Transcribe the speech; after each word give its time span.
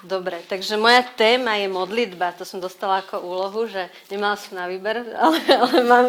Dobre, 0.00 0.40
takže 0.48 0.80
moja 0.80 1.04
téma 1.04 1.60
je 1.60 1.68
modlitba. 1.68 2.32
To 2.40 2.48
som 2.48 2.56
dostala 2.56 3.04
ako 3.04 3.20
úlohu, 3.20 3.68
že 3.68 3.92
nemala 4.08 4.32
som 4.40 4.56
na 4.56 4.64
výber, 4.64 5.04
ale, 5.24 5.38
ale 5.44 5.76
mám 5.84 6.06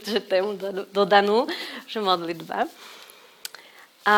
že 0.00 0.24
tému 0.24 0.56
dodanú, 0.88 1.44
že 1.84 2.00
modlitba. 2.00 2.64
A 4.08 4.16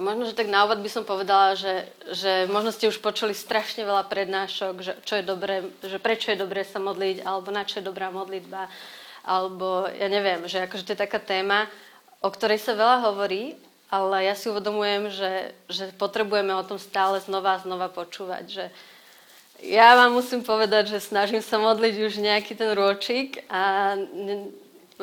možno, 0.00 0.24
že 0.24 0.36
tak 0.36 0.48
na 0.48 0.64
úvod 0.64 0.80
by 0.80 0.88
som 0.88 1.04
povedala, 1.04 1.52
že, 1.52 1.84
že 2.16 2.48
možno 2.48 2.72
ste 2.72 2.88
už 2.88 3.04
počuli 3.04 3.36
strašne 3.36 3.84
veľa 3.84 4.08
prednášok, 4.08 4.74
že, 4.80 4.92
čo 5.04 5.20
je 5.20 5.24
dobré, 5.24 5.60
že 5.84 6.00
prečo 6.00 6.32
je 6.32 6.40
dobré 6.40 6.64
sa 6.64 6.80
modliť, 6.80 7.28
alebo 7.28 7.52
na 7.52 7.68
čo 7.68 7.80
je 7.80 7.88
dobrá 7.88 8.08
modlitba, 8.08 8.72
alebo 9.20 9.84
ja 9.92 10.08
neviem, 10.08 10.48
že 10.48 10.64
akože 10.64 10.84
to 10.88 10.92
je 10.96 11.04
taká 11.04 11.20
téma, 11.20 11.68
o 12.24 12.32
ktorej 12.32 12.60
sa 12.60 12.72
veľa 12.72 13.12
hovorí, 13.12 13.52
ale 13.90 14.30
ja 14.30 14.38
si 14.38 14.46
uvedomujem, 14.46 15.10
že, 15.10 15.32
že 15.66 15.84
potrebujeme 15.98 16.54
o 16.54 16.62
tom 16.62 16.78
stále 16.78 17.18
znova 17.18 17.58
a 17.58 17.62
znova 17.62 17.90
počúvať, 17.90 18.44
že 18.46 18.64
ja 19.60 19.92
vám 19.98 20.16
musím 20.16 20.40
povedať, 20.40 20.96
že 20.96 21.04
snažím 21.04 21.44
sa 21.44 21.60
modliť 21.60 21.94
už 22.08 22.22
nejaký 22.22 22.56
ten 22.56 22.72
ročík 22.72 23.44
a 23.52 23.92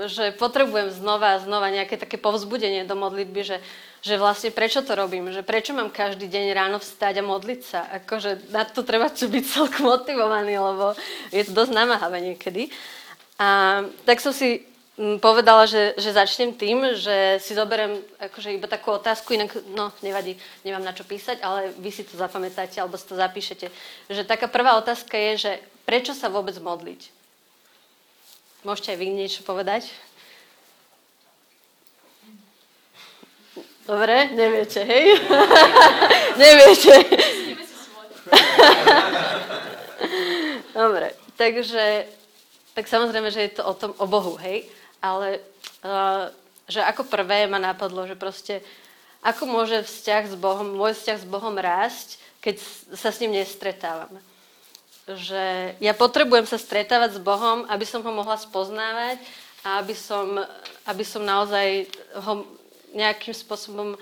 že 0.06 0.34
potrebujem 0.38 0.94
znova 0.94 1.38
a 1.38 1.42
znova 1.42 1.74
nejaké 1.74 1.98
také 1.98 2.22
povzbudenie 2.22 2.86
do 2.86 2.94
modlitby, 2.94 3.42
že, 3.42 3.58
že 4.06 4.18
vlastne 4.18 4.54
prečo 4.54 4.86
to 4.86 4.94
robím, 4.94 5.34
že 5.34 5.42
prečo 5.42 5.74
mám 5.74 5.90
každý 5.90 6.30
deň 6.30 6.46
ráno 6.54 6.78
vstať 6.78 7.22
a 7.22 7.28
modliť 7.28 7.62
sa. 7.66 7.82
Akože 8.02 8.50
na 8.54 8.66
to 8.66 8.86
treba 8.86 9.10
byť 9.10 9.44
celkom 9.46 9.90
motivovaný, 9.90 10.58
lebo 10.58 10.94
je 11.34 11.44
to 11.46 11.52
dosť 11.54 11.74
namáhavé 11.74 12.34
niekedy. 12.34 12.70
A 13.42 13.82
tak 14.06 14.22
som 14.22 14.34
si 14.34 14.66
povedala, 14.98 15.70
že, 15.70 15.94
že 16.02 16.10
začnem 16.10 16.58
tým, 16.58 16.98
že 16.98 17.38
si 17.38 17.54
zoberiem 17.54 18.02
akože 18.18 18.58
iba 18.58 18.66
takú 18.66 18.98
otázku, 18.98 19.38
inak 19.38 19.54
no, 19.78 19.94
nevadí, 20.02 20.34
nemám 20.66 20.82
na 20.82 20.98
čo 20.98 21.06
písať, 21.06 21.38
ale 21.46 21.70
vy 21.78 21.94
si 21.94 22.02
to 22.02 22.18
zapamätáte 22.18 22.82
alebo 22.82 22.98
si 22.98 23.06
to 23.06 23.14
zapíšete. 23.14 23.70
Že 24.10 24.26
taká 24.26 24.50
prvá 24.50 24.74
otázka 24.82 25.14
je, 25.14 25.34
že 25.38 25.52
prečo 25.86 26.18
sa 26.18 26.34
vôbec 26.34 26.58
modliť? 26.58 27.14
Môžete 28.66 28.92
aj 28.92 28.98
vy 28.98 29.08
niečo 29.14 29.46
povedať? 29.46 29.86
Dobre, 33.86 34.34
neviete, 34.34 34.82
hej? 34.82 35.22
neviete. 36.42 36.94
Dobre, 40.76 41.16
takže 41.38 42.10
tak 42.74 42.90
samozrejme, 42.90 43.32
že 43.32 43.42
je 43.48 43.52
to 43.56 43.64
o 43.64 43.74
tom, 43.78 43.94
o 43.96 44.06
Bohu, 44.10 44.36
hej? 44.42 44.68
Ale 45.08 45.40
uh, 45.86 46.28
že 46.68 46.84
ako 46.84 47.08
prvé 47.08 47.48
ma 47.48 47.58
napadlo, 47.58 48.04
že 48.04 48.20
proste 48.20 48.60
ako 49.24 49.48
môže 49.48 49.88
vzťah 49.88 50.24
s 50.32 50.36
Bohom, 50.36 50.76
môj 50.76 50.94
vzťah 51.00 51.18
s 51.24 51.28
Bohom 51.28 51.56
rásť, 51.56 52.20
keď 52.44 52.60
sa 52.94 53.10
s 53.10 53.20
ním 53.24 53.40
nestretávam. 53.40 54.12
Že 55.08 55.76
ja 55.80 55.94
potrebujem 55.96 56.44
sa 56.44 56.60
stretávať 56.60 57.18
s 57.18 57.24
Bohom, 57.24 57.64
aby 57.72 57.88
som 57.88 58.04
ho 58.04 58.12
mohla 58.12 58.36
spoznávať 58.36 59.18
a 59.64 59.80
aby 59.80 59.96
som, 59.96 60.38
aby 60.84 61.04
som 61.08 61.24
naozaj 61.24 61.88
ho 62.24 62.44
nejakým 62.96 63.36
spôsobom 63.36 63.96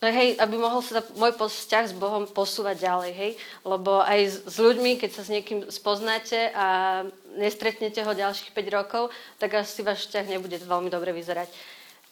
No 0.00 0.08
hej, 0.08 0.32
aby 0.40 0.56
mohol 0.56 0.80
sa 0.80 1.04
môj 1.12 1.36
vzťah 1.36 1.92
s 1.92 1.92
Bohom 1.92 2.24
posúvať 2.24 2.88
ďalej, 2.88 3.12
hej? 3.12 3.32
Lebo 3.68 4.00
aj 4.00 4.48
s, 4.48 4.56
ľuďmi, 4.56 4.96
keď 4.96 5.10
sa 5.12 5.22
s 5.28 5.32
niekým 5.32 5.68
spoznáte 5.68 6.48
a 6.56 7.04
nestretnete 7.36 8.00
ho 8.00 8.16
ďalších 8.16 8.56
5 8.56 8.76
rokov, 8.80 9.12
tak 9.36 9.60
asi 9.60 9.84
váš 9.84 10.08
vzťah 10.08 10.24
nebude 10.32 10.56
veľmi 10.56 10.88
dobre 10.88 11.12
vyzerať. 11.12 11.52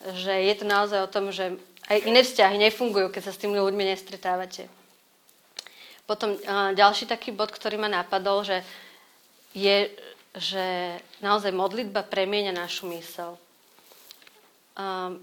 Že 0.05 0.33
je 0.37 0.55
to 0.61 0.65
naozaj 0.69 1.01
o 1.01 1.09
tom, 1.09 1.33
že 1.33 1.57
aj 1.89 2.05
iné 2.05 2.21
vzťahy 2.21 2.61
nefungujú, 2.61 3.09
keď 3.09 3.23
sa 3.25 3.33
s 3.33 3.41
tými 3.41 3.57
ľuďmi 3.57 3.81
nestretávate. 3.89 4.69
Potom 6.05 6.37
ďalší 6.77 7.09
taký 7.09 7.33
bod, 7.33 7.49
ktorý 7.49 7.81
ma 7.81 7.89
napadol, 7.89 8.45
že 8.45 8.61
je, 9.57 9.89
že 10.37 10.97
naozaj 11.25 11.57
modlitba 11.57 12.05
premieňa 12.05 12.53
našu 12.53 12.85
mysel. 12.93 13.41
Uh, 14.77 15.17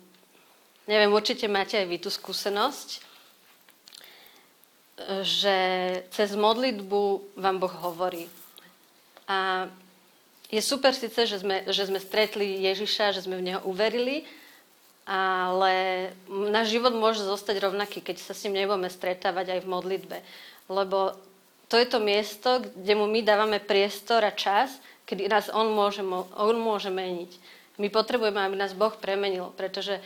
Neviem, 0.85 1.17
určite 1.17 1.49
máte 1.49 1.81
aj 1.81 1.87
vy 1.89 1.97
tú 1.97 2.13
skúsenosť, 2.13 3.01
že 5.25 5.57
cez 6.13 6.29
modlitbu 6.37 7.33
vám 7.33 7.57
Boh 7.57 7.75
hovorí. 7.89 8.29
A 9.25 9.65
je 10.53 10.61
super 10.61 10.93
síce, 10.93 11.25
že 11.25 11.41
sme, 11.41 11.65
že 11.65 11.89
sme 11.89 11.97
stretli 11.97 12.61
Ježiša, 12.69 13.17
že 13.17 13.25
sme 13.25 13.41
v 13.41 13.45
Neho 13.49 13.61
uverili, 13.65 14.29
ale 15.09 16.09
náš 16.29 16.77
život 16.77 16.93
môže 16.93 17.25
zostať 17.25 17.65
rovnaký, 17.65 18.05
keď 18.05 18.21
sa 18.21 18.37
s 18.37 18.45
ním 18.45 18.61
nebudeme 18.61 18.89
stretávať 18.89 19.57
aj 19.57 19.59
v 19.65 19.71
modlitbe. 19.73 20.17
Lebo 20.69 21.17
to 21.65 21.81
je 21.81 21.87
to 21.89 21.97
miesto, 21.97 22.61
kde 22.61 22.93
mu 22.93 23.09
my 23.09 23.25
dávame 23.25 23.57
priestor 23.57 24.21
a 24.21 24.33
čas, 24.33 24.69
kedy 25.09 25.29
nás 25.29 25.49
on 25.49 25.73
môže, 25.73 26.05
on 26.37 26.57
môže 26.61 26.93
meniť. 26.93 27.31
My 27.81 27.89
potrebujeme, 27.89 28.37
aby 28.37 28.55
nás 28.57 28.77
Boh 28.77 28.93
premenil, 28.93 29.49
pretože 29.57 29.97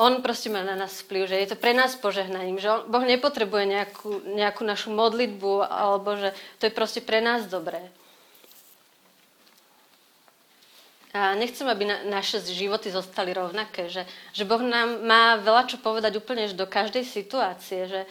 on 0.00 0.24
proste 0.24 0.48
má 0.48 0.64
na 0.64 0.74
nás 0.74 1.04
vplyv, 1.04 1.28
že 1.28 1.36
je 1.36 1.48
to 1.52 1.56
pre 1.60 1.76
nás 1.76 1.92
požehnaním, 1.92 2.56
že 2.56 2.72
on, 2.72 2.88
Boh 2.88 3.04
nepotrebuje 3.04 3.64
nejakú, 3.68 4.10
nejakú 4.32 4.62
našu 4.64 4.90
modlitbu, 4.96 5.66
alebo 5.68 6.16
že 6.16 6.32
to 6.56 6.66
je 6.66 6.72
proste 6.72 7.00
pre 7.04 7.20
nás 7.20 7.44
dobré. 7.46 7.84
A 11.10 11.34
nechcem, 11.34 11.66
aby 11.66 11.84
na, 11.84 12.06
naše 12.06 12.38
životy 12.38 12.88
zostali 12.88 13.34
rovnaké, 13.34 13.90
že, 13.90 14.06
že 14.30 14.46
Boh 14.46 14.62
nám 14.62 15.02
má 15.02 15.36
veľa 15.42 15.66
čo 15.66 15.76
povedať 15.82 16.16
úplne 16.22 16.46
do 16.54 16.70
každej 16.70 17.02
situácie, 17.02 17.90
že, 17.90 18.02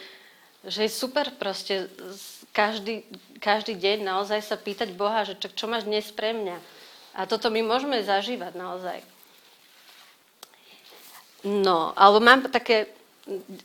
že 0.68 0.84
je 0.84 0.90
super 0.92 1.32
proste 1.32 1.88
každý, 2.52 3.08
každý 3.40 3.74
deň 3.74 4.04
naozaj 4.04 4.44
sa 4.44 4.60
pýtať 4.60 4.92
Boha, 4.92 5.24
že 5.24 5.34
čo, 5.40 5.48
čo 5.48 5.64
máš 5.64 5.88
dnes 5.88 6.06
pre 6.12 6.36
mňa. 6.36 6.60
A 7.16 7.24
toto 7.24 7.48
my 7.48 7.64
môžeme 7.64 8.04
zažívať 8.04 8.52
naozaj. 8.54 9.00
No, 11.44 11.96
alebo 11.96 12.20
mám 12.20 12.44
také, 12.52 12.92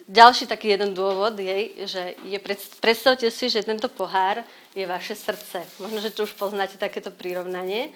ďalší 0.07 0.47
taký 0.47 0.75
jeden 0.75 0.95
dôvod 0.95 1.35
je, 1.39 1.87
že 1.87 2.15
je, 2.23 2.39
predstavte 2.79 3.27
si, 3.27 3.51
že 3.51 3.67
tento 3.67 3.91
pohár 3.91 4.43
je 4.71 4.87
vaše 4.87 5.15
srdce. 5.15 5.63
Možno, 5.83 5.99
že 5.99 6.11
tu 6.15 6.23
už 6.23 6.39
poznáte 6.39 6.79
takéto 6.79 7.11
prirovnanie. 7.11 7.91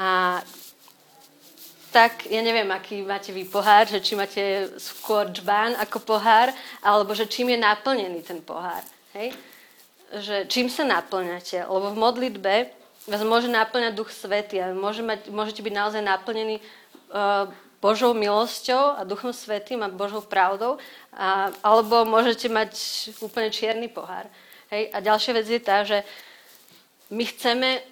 A 0.00 0.40
tak 1.92 2.24
ja 2.32 2.40
neviem, 2.40 2.68
aký 2.72 3.04
máte 3.04 3.36
vy 3.36 3.44
pohár, 3.44 3.84
že 3.84 4.00
či 4.00 4.16
máte 4.16 4.72
skôr 4.80 5.28
džbán 5.28 5.76
ako 5.76 6.00
pohár, 6.00 6.48
alebo 6.80 7.12
že 7.12 7.28
čím 7.28 7.52
je 7.52 7.60
naplnený 7.60 8.24
ten 8.24 8.40
pohár. 8.40 8.80
Hej? 9.12 9.36
Že 10.08 10.36
čím 10.48 10.72
sa 10.72 10.88
naplňate? 10.88 11.68
Lebo 11.68 11.92
v 11.92 12.00
modlitbe 12.00 12.54
vás 13.04 13.22
môže 13.28 13.52
naplňať 13.52 13.92
Duch 13.92 14.08
Svety 14.08 14.56
a 14.56 14.72
môže 14.72 15.04
mať, 15.04 15.28
môžete 15.28 15.60
byť 15.60 15.74
naozaj 15.76 16.00
naplnení 16.00 16.64
uh, 17.12 17.52
Božou 17.82 18.14
milosťou 18.14 18.94
a 18.94 19.02
Duchom 19.02 19.34
Svetým 19.34 19.82
a 19.82 19.90
Božou 19.90 20.22
pravdou, 20.22 20.78
a, 21.10 21.50
alebo 21.66 22.06
môžete 22.06 22.46
mať 22.46 22.70
úplne 23.18 23.50
čierny 23.50 23.90
pohár. 23.90 24.30
Hej? 24.70 24.94
A 24.94 25.02
ďalšia 25.02 25.32
vec 25.34 25.46
je 25.50 25.58
tá, 25.58 25.82
že 25.82 26.06
my 27.10 27.26
chceme 27.26 27.82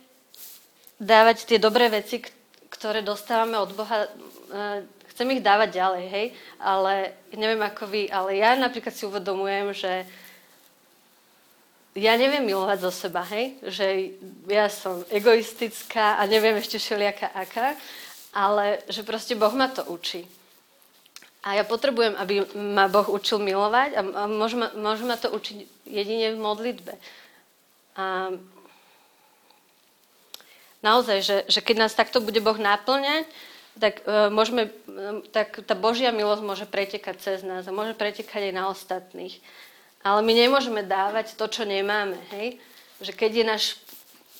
dávať 1.03 1.51
tie 1.51 1.59
dobré 1.59 1.91
veci, 1.91 2.23
ktoré 2.71 3.03
dostávame 3.03 3.59
od 3.59 3.75
Boha, 3.75 4.07
e, 4.07 4.87
chceme 5.11 5.37
ich 5.37 5.43
dávať 5.43 5.75
ďalej, 5.75 6.05
hej? 6.07 6.27
Ale 6.63 7.19
neviem 7.35 7.61
ako 7.61 7.91
vy, 7.91 8.07
ale 8.09 8.39
ja 8.39 8.55
napríklad 8.55 8.95
si 8.95 9.05
uvedomujem, 9.05 9.75
že 9.75 10.07
ja 11.99 12.15
neviem 12.15 12.47
milovať 12.47 12.79
zo 12.87 12.93
seba, 12.95 13.27
hej? 13.27 13.59
Že 13.67 13.87
ja 14.47 14.71
som 14.71 15.03
egoistická 15.11 16.17
a 16.17 16.23
neviem 16.31 16.55
ešte 16.63 16.79
všelijaká 16.79 17.35
aká 17.35 17.75
ale 18.31 18.83
že 18.87 19.03
proste 19.03 19.35
Boh 19.35 19.53
ma 19.55 19.67
to 19.71 19.83
učí. 19.87 20.27
A 21.41 21.57
ja 21.57 21.65
potrebujem, 21.65 22.15
aby 22.21 22.45
ma 22.53 22.85
Boh 22.85 23.09
učil 23.09 23.41
milovať 23.41 23.97
a 23.97 24.01
môže 24.29 24.61
ma, 24.61 24.69
môže 24.77 25.09
ma 25.09 25.17
to 25.17 25.33
učiť 25.33 25.89
jedine 25.89 26.37
v 26.37 26.43
modlitbe. 26.43 26.93
A 27.97 28.37
naozaj, 30.85 31.19
že, 31.25 31.37
že 31.49 31.61
keď 31.65 31.89
nás 31.89 31.97
takto 31.97 32.21
bude 32.21 32.45
Boh 32.45 32.61
náplňať, 32.61 33.25
tak, 33.81 34.05
uh, 34.05 34.29
môžeme, 34.29 34.69
uh, 34.69 35.25
tak 35.33 35.65
tá 35.65 35.73
Božia 35.73 36.13
milosť 36.13 36.43
môže 36.45 36.67
pretekať 36.69 37.17
cez 37.25 37.39
nás 37.41 37.65
a 37.65 37.73
môže 37.73 37.97
pretekať 37.97 38.53
aj 38.53 38.55
na 38.55 38.69
ostatných. 38.69 39.41
Ale 40.05 40.21
my 40.21 40.33
nemôžeme 40.33 40.85
dávať 40.85 41.41
to, 41.41 41.49
čo 41.49 41.65
nemáme. 41.65 42.21
Hej? 42.37 42.61
Že 43.01 43.13
keď 43.17 43.31
je 43.33 43.45
náš 43.45 43.65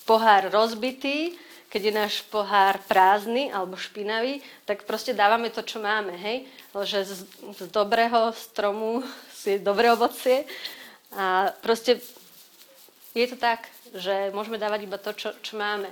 pohár 0.05 0.53
rozbitý, 0.53 1.33
keď 1.71 1.81
je 1.87 1.93
náš 1.95 2.13
pohár 2.27 2.83
prázdny 2.83 3.47
alebo 3.47 3.79
špinavý, 3.79 4.43
tak 4.67 4.83
proste 4.83 5.15
dávame 5.15 5.47
to, 5.47 5.63
čo 5.63 5.79
máme, 5.79 6.19
hej? 6.19 6.43
Že 6.75 6.99
z, 7.07 7.11
z 7.55 7.61
dobrého 7.71 8.35
stromu 8.35 8.99
je 9.47 9.55
dobré 9.55 9.87
ovocie 9.87 10.43
a 11.15 11.55
proste 11.63 12.03
je 13.15 13.25
to 13.27 13.39
tak, 13.39 13.71
že 13.95 14.35
môžeme 14.35 14.59
dávať 14.59 14.87
iba 14.87 14.99
to, 14.99 15.11
čo, 15.15 15.31
čo 15.39 15.55
máme. 15.55 15.87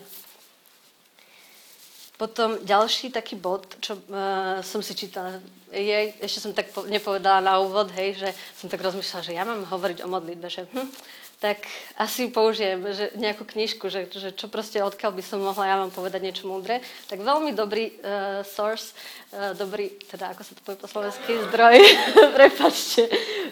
Potom 2.19 2.59
ďalší 2.59 3.15
taký 3.15 3.39
bod, 3.39 3.79
čo 3.79 3.95
uh, 3.95 4.59
som 4.59 4.83
si 4.83 4.91
čítala, 4.91 5.39
je, 5.71 6.11
ešte 6.19 6.43
som 6.43 6.51
tak 6.51 6.67
po, 6.75 6.83
nepovedala 6.83 7.39
na 7.39 7.63
úvod, 7.63 7.87
hej, 7.95 8.19
že 8.19 8.29
som 8.59 8.67
tak 8.67 8.83
rozmýšľala, 8.83 9.23
že 9.23 9.35
ja 9.35 9.47
mám 9.47 9.63
hovoriť 9.63 10.03
o 10.03 10.11
modlitbe, 10.11 10.47
že 10.51 10.67
hm, 10.67 10.91
tak 11.39 11.63
asi 11.95 12.27
použijem 12.27 12.83
že 12.91 13.15
nejakú 13.15 13.47
knižku, 13.47 13.87
že, 13.87 14.11
že 14.11 14.35
čo 14.35 14.51
proste 14.51 14.83
odkiaľ 14.83 15.15
by 15.15 15.23
som 15.23 15.39
mohla 15.39 15.71
ja 15.71 15.75
vám 15.79 15.87
povedať 15.87 16.19
niečo 16.19 16.51
múdre. 16.51 16.83
Tak 17.07 17.23
veľmi 17.23 17.55
dobrý 17.55 17.95
uh, 17.95 18.43
source, 18.43 18.91
uh, 19.31 19.55
dobrý, 19.55 19.95
teda 20.11 20.35
ako 20.35 20.43
sa 20.43 20.51
to 20.51 20.61
povie 20.67 20.83
po 20.83 20.91
slovensky, 20.91 21.31
zdroj, 21.47 21.79
prepačte, 22.37 23.07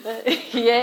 je 0.68 0.78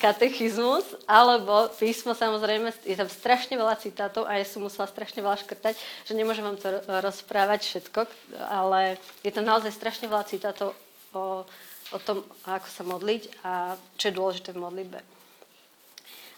katechizmus, 0.00 0.88
alebo 1.04 1.68
písmo 1.76 2.16
samozrejme, 2.16 2.72
je 2.88 2.96
tam 2.96 3.08
strašne 3.12 3.60
veľa 3.60 3.76
citátov 3.76 4.24
a 4.24 4.40
ja 4.40 4.46
som 4.48 4.64
musela 4.64 4.88
strašne 4.88 5.20
veľa 5.20 5.36
škrtať, 5.44 5.76
že 6.08 6.16
nemôžem 6.16 6.40
vám 6.40 6.56
to 6.56 6.72
rozprávať 7.04 7.68
všetko, 7.68 8.08
ale 8.48 8.96
je 9.20 9.28
tam 9.28 9.44
naozaj 9.44 9.76
strašne 9.76 10.08
veľa 10.08 10.24
citátov 10.24 10.72
o, 11.12 11.44
o 11.92 11.98
tom, 12.00 12.24
ako 12.48 12.68
sa 12.72 12.80
modliť 12.80 13.22
a 13.44 13.76
čo 14.00 14.08
je 14.08 14.16
dôležité 14.16 14.56
v 14.56 14.64
modlitbe. 14.64 15.15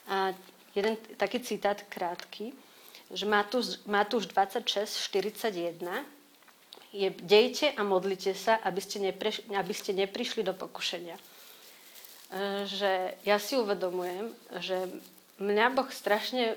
A 0.08 0.32
jeden 0.72 0.96
taký 1.16 1.40
citát 1.44 1.80
krátky, 1.88 2.52
že 3.12 3.24
Matúš, 3.24 3.80
Matúš 3.88 4.28
26, 4.28 4.64
41 5.08 5.80
je 6.92 7.08
dejte 7.20 7.68
a 7.76 7.84
modlite 7.84 8.32
sa, 8.32 8.56
aby 8.64 8.80
ste, 8.80 9.00
nepreš, 9.00 9.44
aby 9.52 9.74
ste 9.76 9.92
neprišli 9.92 10.40
do 10.40 10.56
pokušenia. 10.56 11.16
E, 11.16 11.22
že 12.68 13.16
ja 13.24 13.36
si 13.36 13.60
uvedomujem, 13.60 14.32
že 14.60 14.88
mňa 15.40 15.66
Boh 15.76 15.88
strašne 15.92 16.56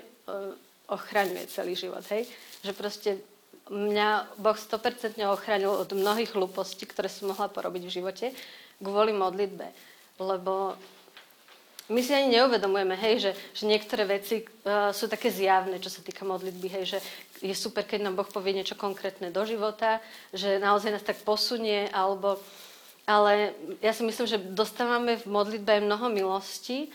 ochraňuje 0.88 1.52
celý 1.52 1.76
život, 1.76 2.04
hej? 2.08 2.28
Že 2.64 2.72
proste 2.72 3.10
mňa 3.68 4.36
Boh 4.40 4.56
100% 4.56 5.20
ochránil 5.28 5.72
od 5.72 5.92
mnohých 5.92 6.32
hlúpostí, 6.32 6.84
ktoré 6.88 7.08
som 7.12 7.32
mohla 7.32 7.48
porobiť 7.48 7.82
v 7.88 7.94
živote 8.00 8.26
kvôli 8.82 9.14
modlitbe. 9.14 9.68
Lebo 10.20 10.76
my 11.90 12.00
si 12.02 12.14
ani 12.14 12.38
neuvedomujeme, 12.38 12.94
hej, 12.94 13.14
že, 13.18 13.32
že 13.54 13.64
niektoré 13.66 14.06
veci 14.06 14.46
uh, 14.46 14.94
sú 14.94 15.10
také 15.10 15.34
zjavné, 15.34 15.82
čo 15.82 15.90
sa 15.90 15.98
týka 15.98 16.22
modlitby, 16.22 16.68
hej, 16.70 16.84
že 16.96 16.98
je 17.42 17.54
super, 17.58 17.82
keď 17.82 18.06
nám 18.06 18.14
Boh 18.22 18.28
povie 18.30 18.54
niečo 18.54 18.78
konkrétne 18.78 19.34
do 19.34 19.42
života, 19.42 19.98
že 20.30 20.62
naozaj 20.62 20.94
nás 20.94 21.02
tak 21.02 21.18
posunie, 21.26 21.90
alebo, 21.90 22.38
ale 23.02 23.56
ja 23.82 23.90
si 23.90 24.06
myslím, 24.06 24.30
že 24.30 24.38
dostávame 24.38 25.18
v 25.18 25.26
modlitbe 25.26 25.82
mnoho 25.82 26.06
milostí, 26.06 26.86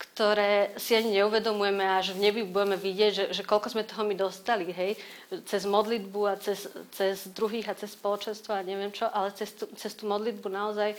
ktoré 0.00 0.72
si 0.80 0.96
ani 0.96 1.20
neuvedomujeme 1.20 1.84
a 1.84 2.00
v 2.00 2.24
nebi 2.24 2.40
budeme 2.40 2.80
vidieť, 2.80 3.12
že, 3.12 3.24
že 3.36 3.42
koľko 3.44 3.76
sme 3.76 3.84
toho 3.84 4.08
my 4.08 4.16
dostali, 4.16 4.72
hej, 4.72 4.96
cez 5.44 5.68
modlitbu 5.68 6.20
a 6.24 6.40
cez, 6.40 6.64
cez 6.96 7.28
druhých 7.36 7.68
a 7.68 7.76
cez 7.76 7.92
spoločenstvo 7.92 8.56
a 8.56 8.64
neviem 8.64 8.88
čo, 8.88 9.04
ale 9.12 9.36
cez 9.36 9.52
tú, 9.52 9.68
cez 9.76 9.92
tú 9.92 10.08
modlitbu 10.08 10.48
naozaj 10.48 10.96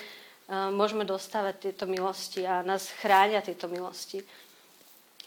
môžeme 0.49 1.05
dostávať 1.05 1.69
tieto 1.69 1.85
milosti 1.85 2.47
a 2.47 2.65
nás 2.65 2.89
chránia 3.01 3.41
tieto 3.43 3.67
milosti. 3.67 4.23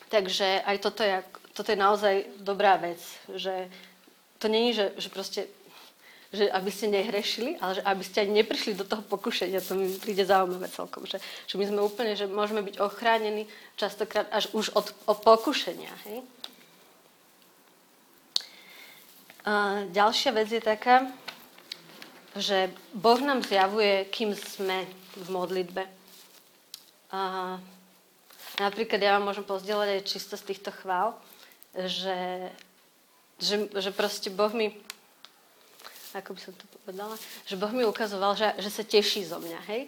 Takže 0.08 0.62
aj 0.62 0.76
toto 0.78 1.02
je, 1.02 1.22
toto 1.54 1.68
je 1.72 1.78
naozaj 1.78 2.14
dobrá 2.38 2.76
vec, 2.76 3.00
že 3.32 3.68
to 4.38 4.48
není, 4.48 4.74
že, 4.76 4.92
že 4.98 5.08
proste 5.08 5.40
že 6.34 6.50
aby 6.50 6.66
ste 6.66 6.90
nehrešili, 6.90 7.62
ale 7.62 7.78
že 7.78 7.82
aby 7.86 8.02
ste 8.02 8.26
ani 8.26 8.42
neprišli 8.42 8.74
do 8.74 8.82
toho 8.82 9.06
pokušenia. 9.06 9.62
To 9.70 9.78
mi 9.78 9.86
príde 9.94 10.26
zaujímavé 10.26 10.66
celkom. 10.66 11.06
Že, 11.06 11.22
že 11.22 11.54
my 11.54 11.64
sme 11.70 11.80
úplne, 11.86 12.18
že 12.18 12.26
môžeme 12.26 12.58
byť 12.66 12.82
ochránení 12.82 13.46
častokrát 13.78 14.26
až 14.34 14.50
už 14.50 14.74
od, 14.74 14.90
od 15.06 15.18
pokušenia. 15.22 15.94
Hej? 16.10 16.26
A 19.46 19.84
ďalšia 19.94 20.34
vec 20.34 20.50
je 20.50 20.58
taká, 20.58 21.06
že 22.34 22.74
Boh 22.90 23.20
nám 23.22 23.46
zjavuje, 23.46 24.10
kým 24.10 24.34
sme 24.34 24.90
v 25.14 25.28
modlitbe. 25.30 25.82
A 27.14 27.20
napríklad 28.58 28.98
ja 28.98 29.16
vám 29.18 29.30
môžem 29.30 29.46
pozdieľať 29.46 29.88
aj 29.98 30.08
čisto 30.08 30.34
z 30.34 30.46
týchto 30.50 30.70
chvál, 30.74 31.14
že, 31.74 32.50
že, 33.38 33.66
že 33.70 33.90
proste 33.90 34.30
Boh 34.30 34.50
mi, 34.50 34.74
ako 36.14 36.34
by 36.34 36.40
som 36.42 36.54
to 36.54 36.64
povedala, 36.82 37.14
že 37.46 37.58
Boh 37.58 37.70
mi 37.74 37.82
ukazoval, 37.86 38.38
že, 38.38 38.54
že 38.62 38.70
sa 38.70 38.82
teší 38.86 39.26
zo 39.26 39.42
mňa, 39.42 39.60
hej? 39.70 39.82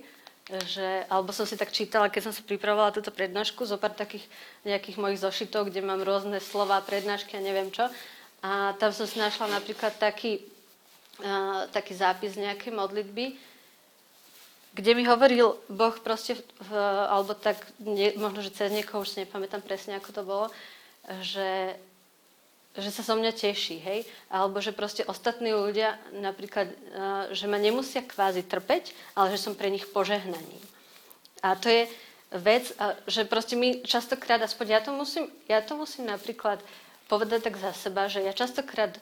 Že, 0.47 1.11
alebo 1.11 1.35
som 1.35 1.43
si 1.43 1.59
tak 1.59 1.75
čítala, 1.75 2.07
keď 2.07 2.31
som 2.31 2.35
si 2.35 2.43
pripravovala 2.47 2.95
túto 2.95 3.11
prednášku, 3.11 3.67
zo 3.67 3.83
pár 3.83 3.99
takých 3.99 4.23
nejakých 4.63 5.03
mojich 5.03 5.19
zošitov, 5.19 5.67
kde 5.67 5.83
mám 5.83 6.07
rôzne 6.07 6.39
slova, 6.39 6.79
prednášky 6.87 7.35
a 7.35 7.43
neviem 7.43 7.75
čo. 7.75 7.91
A 8.47 8.79
tam 8.79 8.95
som 8.95 9.11
si 9.11 9.19
našla 9.19 9.51
napríklad 9.51 9.99
taký, 9.99 10.39
uh, 11.19 11.67
taký 11.75 11.99
zápis 11.99 12.39
nejakej 12.39 12.71
modlitby, 12.79 13.35
kde 14.77 14.93
mi 14.93 15.09
hovoril 15.09 15.57
Boh 15.73 15.97
proste, 16.05 16.37
v, 16.69 16.71
alebo 17.09 17.33
tak, 17.33 17.57
nie, 17.81 18.13
možno, 18.21 18.45
že 18.45 18.53
cez 18.53 18.69
niekoho, 18.69 19.01
už 19.01 19.09
si 19.09 19.25
nepamätám 19.25 19.65
presne, 19.65 19.97
ako 19.97 20.11
to 20.13 20.23
bolo, 20.23 20.47
že, 21.25 21.81
že 22.77 22.91
sa 22.93 23.01
so 23.01 23.17
mňa 23.17 23.33
teší, 23.33 23.81
hej? 23.81 24.05
Alebo 24.29 24.61
že 24.61 24.77
proste 24.77 25.01
ostatní 25.09 25.57
ľudia 25.57 25.97
napríklad, 26.21 26.69
že 27.33 27.49
ma 27.49 27.57
nemusia 27.57 28.05
kvázi 28.05 28.45
trpeť, 28.45 28.93
ale 29.17 29.33
že 29.33 29.41
som 29.41 29.57
pre 29.57 29.73
nich 29.73 29.89
požehnaním. 29.89 30.61
A 31.41 31.57
to 31.57 31.73
je 31.73 31.89
vec, 32.37 32.69
že 33.09 33.25
proste 33.25 33.57
my 33.57 33.81
častokrát, 33.81 34.45
aspoň 34.45 34.67
ja 34.69 34.81
to 34.85 34.93
musím, 34.93 35.25
ja 35.49 35.65
to 35.65 35.73
musím 35.73 36.13
napríklad 36.13 36.61
povedať 37.09 37.49
tak 37.49 37.57
za 37.57 37.73
seba, 37.73 38.13
že 38.13 38.21
ja 38.21 38.37
častokrát 38.37 38.93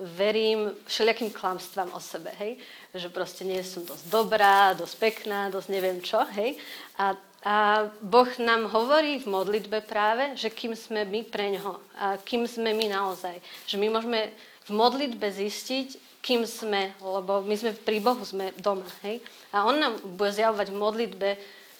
verím 0.00 0.72
všelijakým 0.88 1.30
klamstvám 1.30 1.92
o 1.92 2.00
sebe, 2.00 2.32
hej? 2.40 2.56
Že 2.96 3.08
proste 3.12 3.42
nie 3.44 3.60
som 3.60 3.84
dosť 3.84 4.04
dobrá, 4.08 4.72
dosť 4.72 4.96
pekná, 4.96 5.52
dosť 5.52 5.68
neviem 5.68 6.00
čo, 6.00 6.24
hej? 6.34 6.56
A, 6.96 7.14
a 7.44 7.56
Boh 8.00 8.28
nám 8.40 8.72
hovorí 8.72 9.20
v 9.20 9.28
modlitbe 9.28 9.84
práve, 9.84 10.34
že 10.40 10.48
kým 10.48 10.72
sme 10.72 11.04
my 11.04 11.20
pre 11.28 11.52
ňoho 11.56 11.76
a 12.00 12.16
kým 12.16 12.48
sme 12.48 12.72
my 12.72 12.88
naozaj. 12.88 13.36
Že 13.68 13.76
my 13.76 13.88
môžeme 13.92 14.20
v 14.64 14.70
modlitbe 14.72 15.28
zistiť, 15.28 16.20
kým 16.20 16.44
sme, 16.44 16.92
lebo 17.00 17.40
my 17.44 17.54
sme 17.56 17.72
pri 17.72 18.00
Bohu, 18.00 18.24
sme 18.24 18.52
doma, 18.60 18.88
hej? 19.04 19.20
A 19.52 19.64
On 19.68 19.76
nám 19.76 20.00
bude 20.16 20.32
zjavovať 20.32 20.68
v 20.72 20.80
modlitbe, 20.80 21.30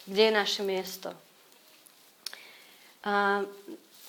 kde 0.09 0.21
je 0.29 0.33
naše 0.33 0.61
miesto. 0.65 1.13
A 3.01 3.45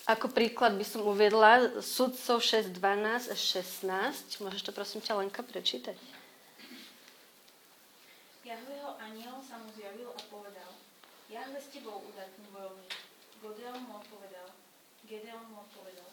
ako 0.03 0.35
príklad 0.35 0.75
by 0.75 0.83
som 0.83 1.07
uviedla 1.07 1.79
sudcov 1.79 2.43
6, 2.43 2.75
12 2.75 3.31
až 3.31 3.41
16. 3.63 4.43
Môžeš 4.43 4.63
to 4.67 4.75
prosím 4.75 4.99
ťa 4.99 5.15
Lenka 5.15 5.47
prečítať? 5.47 5.95
Jahveho 8.43 8.99
aniel 8.99 9.39
sa 9.47 9.63
mu 9.63 9.71
zjavil 9.71 10.11
a 10.11 10.21
povedal, 10.27 10.75
Jahve 11.31 11.63
s 11.63 11.71
tebou 11.71 12.03
udatný 12.03 12.51
bojovník. 12.51 12.91
Godeon 13.39 13.79
mu 13.87 14.03
odpovedal, 14.03 14.51
Gedeon 15.07 15.47
mu 15.47 15.63
odpovedal, 15.63 16.11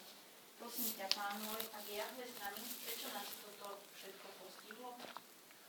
prosím 0.62 0.94
ťa, 0.94 1.10
pán 1.10 1.42
môj, 1.42 1.58
ak 1.74 1.84
Jahve 1.90 2.22
s 2.22 2.38
nami, 2.38 2.62
prečo 2.86 3.10
nás 3.10 3.26
toto 3.26 3.82
všetko 3.98 4.26
postihlo? 4.38 4.94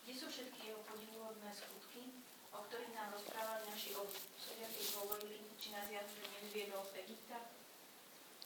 Kde 0.06 0.14
sú 0.14 0.30
všetky 0.30 0.70
jeho 0.70 0.82
podivuhodné 0.86 1.50
skutky, 1.58 2.14
o 2.54 2.62
ktorých 2.70 2.94
nám 2.94 3.18
rozprávali 3.18 3.66
naši 3.66 3.98
otcovia, 3.98 4.70
keď 4.70 4.88
hovorili, 5.02 5.42
či 5.58 5.74
nás 5.74 5.90
Jahve 5.90 6.22
nezviedol 6.46 6.86
z 6.86 6.94
Egypta? 7.02 7.61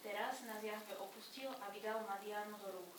Teraz 0.05 0.45
nás 0.45 0.61
Jahve 0.61 0.93
opustil 1.01 1.49
a 1.49 1.65
vydal 1.73 1.97
Madianu 2.05 2.61
do 2.61 2.77
rúk. 2.77 2.93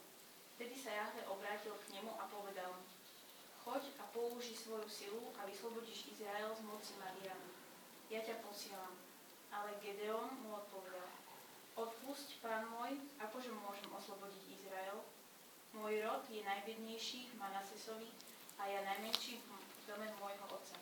Vtedy 0.58 0.74
sa 0.74 0.90
Jahve 0.90 1.22
obrátil 1.30 1.70
k 1.86 1.94
nemu 1.94 2.10
a 2.18 2.26
povedal 2.26 2.74
choď 3.62 3.94
a 4.02 4.10
použi 4.10 4.58
svoju 4.58 4.90
silu 4.90 5.30
a 5.38 5.46
vyslobodíš 5.46 6.10
Izrael 6.10 6.50
z 6.58 6.66
moci 6.66 6.98
Madianu. 6.98 7.46
Ja 8.10 8.26
ťa 8.26 8.42
posielam. 8.42 8.98
Ale 9.54 9.78
Gedeon 9.78 10.34
mu 10.42 10.58
odpovedal, 10.58 11.06
odpusť, 11.78 12.42
pán 12.42 12.66
môj, 12.74 12.98
akože 13.22 13.54
môžem 13.54 13.86
oslobodiť 13.86 14.42
Izrael? 14.58 14.98
Môj 15.78 16.02
rod 16.02 16.26
je 16.26 16.42
najbiednejší 16.42 17.30
v 17.30 17.38
Manasesovi 17.38 18.10
a 18.58 18.66
ja 18.66 18.82
najmenší 18.82 19.38
v 19.46 19.80
dome 19.86 20.10
môjho 20.18 20.46
otca. 20.50 20.74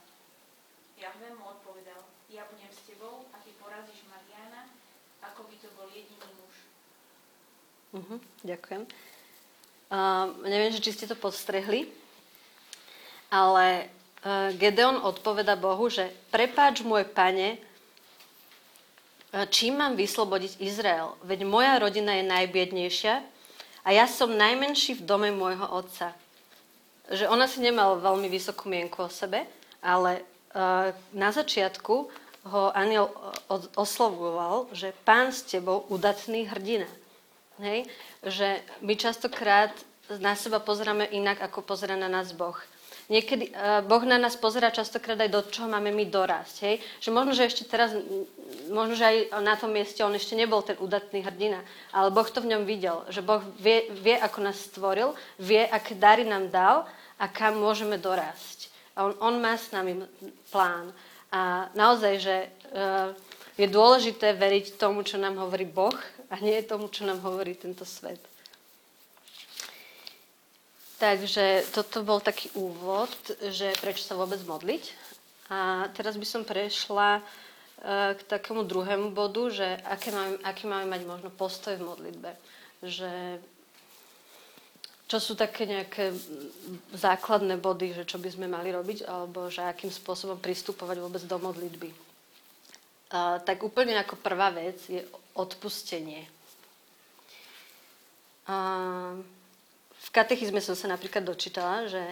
Jahve 0.97 1.37
mu 1.37 1.52
odpovedal, 1.52 2.00
ja 2.33 2.49
budem 2.49 2.73
s 2.73 2.81
tebou 2.88 3.28
a 3.28 3.37
ty 3.45 3.52
porazíš 3.61 4.09
Madiana 4.09 4.73
ako 5.33 5.40
by 5.49 5.54
to 5.57 5.69
bol 5.73 5.88
jediný 5.88 6.28
muž. 6.37 6.54
Uh-huh, 7.95 8.19
ďakujem. 8.45 8.83
Uh, 9.95 10.35
neviem, 10.45 10.75
či 10.75 10.90
ste 10.90 11.07
to 11.07 11.14
podstrehli, 11.14 11.87
ale 13.31 13.87
uh, 14.26 14.50
Gedeon 14.59 14.99
odpoveda 14.99 15.54
Bohu, 15.54 15.87
že 15.87 16.11
prepáč 16.35 16.83
môj 16.83 17.07
pane, 17.07 17.57
uh, 19.35 19.47
čím 19.47 19.78
mám 19.78 19.95
vyslobodiť 19.95 20.59
Izrael? 20.59 21.14
Veď 21.23 21.47
moja 21.47 21.78
rodina 21.78 22.19
je 22.19 22.25
najbiednejšia 22.26 23.14
a 23.85 23.88
ja 23.93 24.11
som 24.11 24.35
najmenší 24.35 24.99
v 24.99 25.07
dome 25.07 25.31
môjho 25.31 25.69
otca. 25.69 26.16
Že 27.12 27.28
ona 27.28 27.45
si 27.45 27.61
nemala 27.61 28.00
veľmi 28.00 28.26
vysokú 28.33 28.66
mienku 28.66 29.04
o 29.04 29.12
sebe, 29.12 29.45
ale 29.85 30.25
uh, 30.57 30.90
na 31.12 31.31
začiatku 31.31 32.24
ho 32.44 32.68
aniel 32.76 33.08
oslovoval, 33.76 34.68
že 34.76 34.92
pán 35.04 35.32
s 35.32 35.42
tebou 35.48 35.88
udatný 35.88 36.44
hrdina. 36.44 36.88
Hej? 37.60 37.88
Že 38.20 38.60
my 38.84 38.94
častokrát 39.00 39.72
na 40.20 40.36
seba 40.36 40.60
pozeráme 40.60 41.08
inak, 41.08 41.40
ako 41.40 41.64
pozera 41.64 41.96
na 41.96 42.12
nás 42.12 42.36
Boh. 42.36 42.56
Niekedy 43.04 43.52
uh, 43.52 43.84
Boh 43.84 44.00
na 44.08 44.16
nás 44.16 44.32
pozera 44.36 44.72
častokrát 44.72 45.20
aj 45.20 45.28
do 45.28 45.40
čoho 45.48 45.68
máme 45.68 45.92
my 45.92 46.04
dorásť. 46.08 46.56
Hej? 46.64 46.74
Že 47.00 47.10
možno, 47.12 47.32
že 47.36 47.48
ešte 47.48 47.64
teraz, 47.68 47.92
možno, 48.72 48.96
že 48.96 49.04
aj 49.04 49.16
na 49.44 49.56
tom 49.60 49.72
mieste 49.72 50.00
on 50.04 50.12
ešte 50.16 50.36
nebol 50.36 50.64
ten 50.64 50.76
udatný 50.80 51.20
hrdina, 51.20 51.60
ale 51.92 52.08
Boh 52.12 52.28
to 52.28 52.40
v 52.40 52.56
ňom 52.56 52.64
videl. 52.64 53.04
Že 53.12 53.20
Boh 53.24 53.44
vie, 53.60 53.88
vie 54.00 54.16
ako 54.16 54.38
nás 54.44 54.56
stvoril, 54.56 55.12
vie, 55.36 55.64
aké 55.68 55.96
dary 55.96 56.24
nám 56.24 56.48
dal 56.48 56.76
a 57.20 57.24
kam 57.28 57.60
môžeme 57.60 58.00
dorásť. 58.00 58.72
A 58.96 59.08
on, 59.08 59.12
on 59.20 59.34
má 59.40 59.56
s 59.56 59.68
nami 59.72 60.00
plán. 60.48 60.92
A 61.35 61.67
naozaj, 61.75 62.14
že 62.23 62.37
uh, 62.47 63.11
je 63.59 63.67
dôležité 63.67 64.38
veriť 64.38 64.79
tomu, 64.79 65.03
čo 65.03 65.19
nám 65.19 65.38
hovorí 65.43 65.67
Boh 65.67 65.95
a 66.31 66.35
nie 66.38 66.62
tomu, 66.62 66.87
čo 66.87 67.03
nám 67.03 67.19
hovorí 67.26 67.59
tento 67.59 67.83
svet. 67.83 68.23
Takže 71.03 71.67
toto 71.75 72.07
bol 72.07 72.23
taký 72.23 72.55
úvod, 72.55 73.11
že 73.50 73.75
prečo 73.83 74.07
sa 74.07 74.14
vôbec 74.14 74.38
modliť. 74.47 74.95
A 75.50 75.91
teraz 75.93 76.17
by 76.17 76.25
som 76.25 76.47
prešla 76.47 77.19
e, 77.19 77.23
k 78.17 78.21
takému 78.25 78.64
druhému 78.64 79.12
bodu, 79.12 79.53
že 79.53 79.67
aké 79.85 80.14
máme, 80.14 80.41
aký 80.41 80.64
máme 80.64 80.87
mať 80.88 81.03
možno 81.05 81.29
postoj 81.35 81.76
v 81.76 81.87
modlitbe. 81.91 82.31
Že 82.81 83.43
čo 85.04 85.20
sú 85.20 85.37
také 85.37 85.68
nejaké 85.68 86.16
základné 86.96 87.61
body, 87.61 87.92
že 87.92 88.04
čo 88.08 88.16
by 88.16 88.28
sme 88.32 88.46
mali 88.49 88.73
robiť, 88.73 89.04
alebo 89.04 89.52
že 89.52 89.61
akým 89.61 89.92
spôsobom 89.92 90.40
pristupovať 90.40 90.96
vôbec 90.96 91.23
do 91.28 91.37
modlitby. 91.37 91.90
A, 93.12 93.38
tak 93.44 93.61
úplne 93.61 94.00
ako 94.00 94.16
prvá 94.16 94.49
vec 94.49 94.80
je 94.88 95.04
odpustenie. 95.37 96.25
A, 98.49 98.56
v 100.04 100.08
katechizme 100.08 100.64
som 100.64 100.73
sa 100.73 100.88
napríklad 100.88 101.20
dočítala, 101.20 101.84
že, 101.84 102.04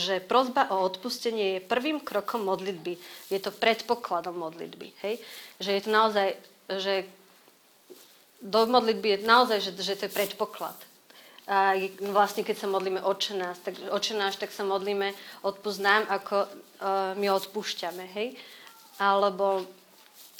že 0.00 0.24
prozba 0.24 0.72
o 0.72 0.80
odpustenie 0.80 1.60
je 1.60 1.68
prvým 1.68 2.00
krokom 2.00 2.40
modlitby. 2.48 2.96
Je 3.28 3.36
to 3.40 3.52
predpokladom 3.52 4.32
modlitby. 4.32 4.96
Hej? 5.04 5.20
Že 5.60 5.70
je 5.76 5.82
to 5.84 5.90
naozaj, 5.92 6.28
že 6.72 6.94
do 8.40 8.64
modlitby 8.64 9.08
je 9.12 9.18
naozaj, 9.28 9.58
že, 9.60 9.70
že 9.76 9.96
to 9.98 10.06
je 10.08 10.16
predpoklad. 10.16 10.87
A 11.48 11.80
vlastne, 12.12 12.44
keď 12.44 12.56
sa 12.60 12.68
modlíme 12.68 13.00
oče 13.00 13.32
nás, 13.40 13.56
tak, 13.64 13.80
oče 13.88 14.12
náš, 14.20 14.36
tak 14.36 14.52
sa 14.52 14.68
modlíme 14.68 15.16
nám, 15.80 16.02
ako 16.12 16.44
uh, 16.44 16.48
my 17.16 17.26
odpúšťame. 17.32 18.04
Hej? 18.12 18.36
Alebo 19.00 19.64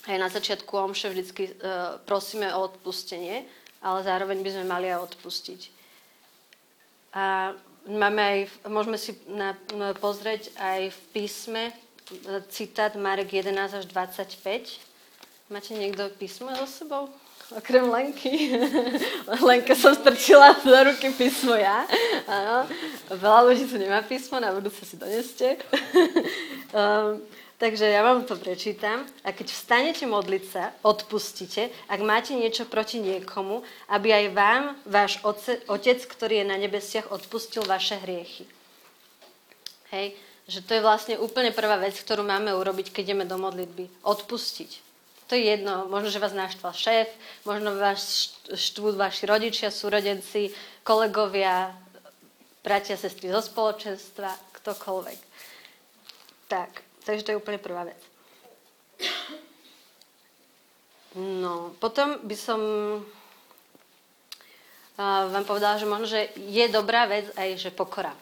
aj 0.04 0.16
na 0.20 0.28
začiatku 0.28 0.68
omše 0.68 1.08
vždycky 1.08 1.48
uh, 1.48 1.96
prosíme 2.04 2.52
o 2.52 2.68
odpustenie, 2.68 3.48
ale 3.80 4.04
zároveň 4.04 4.44
by 4.44 4.50
sme 4.52 4.64
mali 4.68 4.92
aj 4.92 5.08
odpustiť. 5.08 5.60
A 7.16 7.56
máme 7.88 8.20
aj, 8.20 8.38
môžeme 8.68 9.00
si 9.00 9.16
na, 9.32 9.56
pozrieť 9.96 10.52
aj 10.60 10.92
v 10.92 11.00
písme 11.16 11.62
citát 12.48 12.96
Marek 12.96 13.32
11 13.32 13.74
až 13.74 13.84
25. 13.86 14.80
Máte 15.48 15.72
niekto 15.76 16.08
písmo 16.16 16.52
so 16.56 16.68
sebou? 16.68 17.08
Okrem 17.48 17.88
Lenky. 17.88 18.52
Lenka 19.40 19.72
som 19.72 19.96
strčila 19.96 20.52
do 20.60 20.76
ruky 20.84 21.08
písmo 21.16 21.56
ja. 21.56 21.88
Áno. 22.28 22.68
Veľa 23.08 23.40
ľudí 23.48 23.64
tu 23.64 23.80
nemá 23.80 24.04
písmo, 24.04 24.36
na 24.36 24.52
budúce 24.52 24.84
si 24.84 25.00
doneste. 25.00 25.56
um, 26.76 27.16
Takže 27.58 27.90
ja 27.90 28.06
vám 28.06 28.22
to 28.22 28.38
prečítam. 28.38 29.02
A 29.26 29.34
keď 29.34 29.50
vstanete 29.50 30.06
modliť 30.06 30.44
sa, 30.46 30.70
odpustite, 30.86 31.74
ak 31.90 32.00
máte 32.06 32.38
niečo 32.38 32.62
proti 32.70 33.02
niekomu, 33.02 33.66
aby 33.90 34.14
aj 34.14 34.24
vám 34.30 34.62
váš 34.86 35.18
oce, 35.26 35.58
Otec, 35.66 35.98
ktorý 36.06 36.46
je 36.46 36.46
na 36.46 36.54
nebesiach, 36.54 37.10
odpustil 37.10 37.66
vaše 37.66 37.98
hriechy. 37.98 38.46
Hej, 39.90 40.14
že 40.46 40.62
to 40.62 40.78
je 40.78 40.86
vlastne 40.86 41.18
úplne 41.18 41.50
prvá 41.50 41.82
vec, 41.82 41.98
ktorú 41.98 42.22
máme 42.22 42.54
urobiť, 42.54 42.94
keď 42.94 43.10
ideme 43.10 43.24
do 43.26 43.34
modlitby. 43.42 44.06
Odpustiť. 44.06 44.87
To 45.28 45.36
je 45.36 45.44
jedno, 45.44 45.84
možno, 45.92 46.08
že 46.08 46.24
vás 46.24 46.32
naštval 46.32 46.72
šéf, 46.72 47.08
možno 47.44 47.76
vás 47.76 48.32
štvú 48.48 48.96
vaši 48.96 49.28
rodičia, 49.28 49.68
súrodenci, 49.68 50.50
kolegovia, 50.80 51.76
bratia, 52.64 52.96
sestry 52.96 53.28
zo 53.28 53.44
spoločenstva, 53.44 54.32
ktokoľvek. 54.56 55.20
Tak, 56.48 56.88
Takže 57.08 57.24
to 57.24 57.32
je 57.32 57.40
úplne 57.40 57.56
prvá 57.56 57.88
vec. 57.88 57.96
No, 61.16 61.72
potom 61.80 62.20
by 62.20 62.36
som 62.36 62.60
vám 65.00 65.44
povedala, 65.48 65.80
že 65.80 65.88
možno, 65.88 66.04
že 66.04 66.28
je 66.36 66.68
dobrá 66.68 67.08
vec 67.08 67.32
aj, 67.32 67.56
že 67.56 67.70
pokora. 67.72 68.12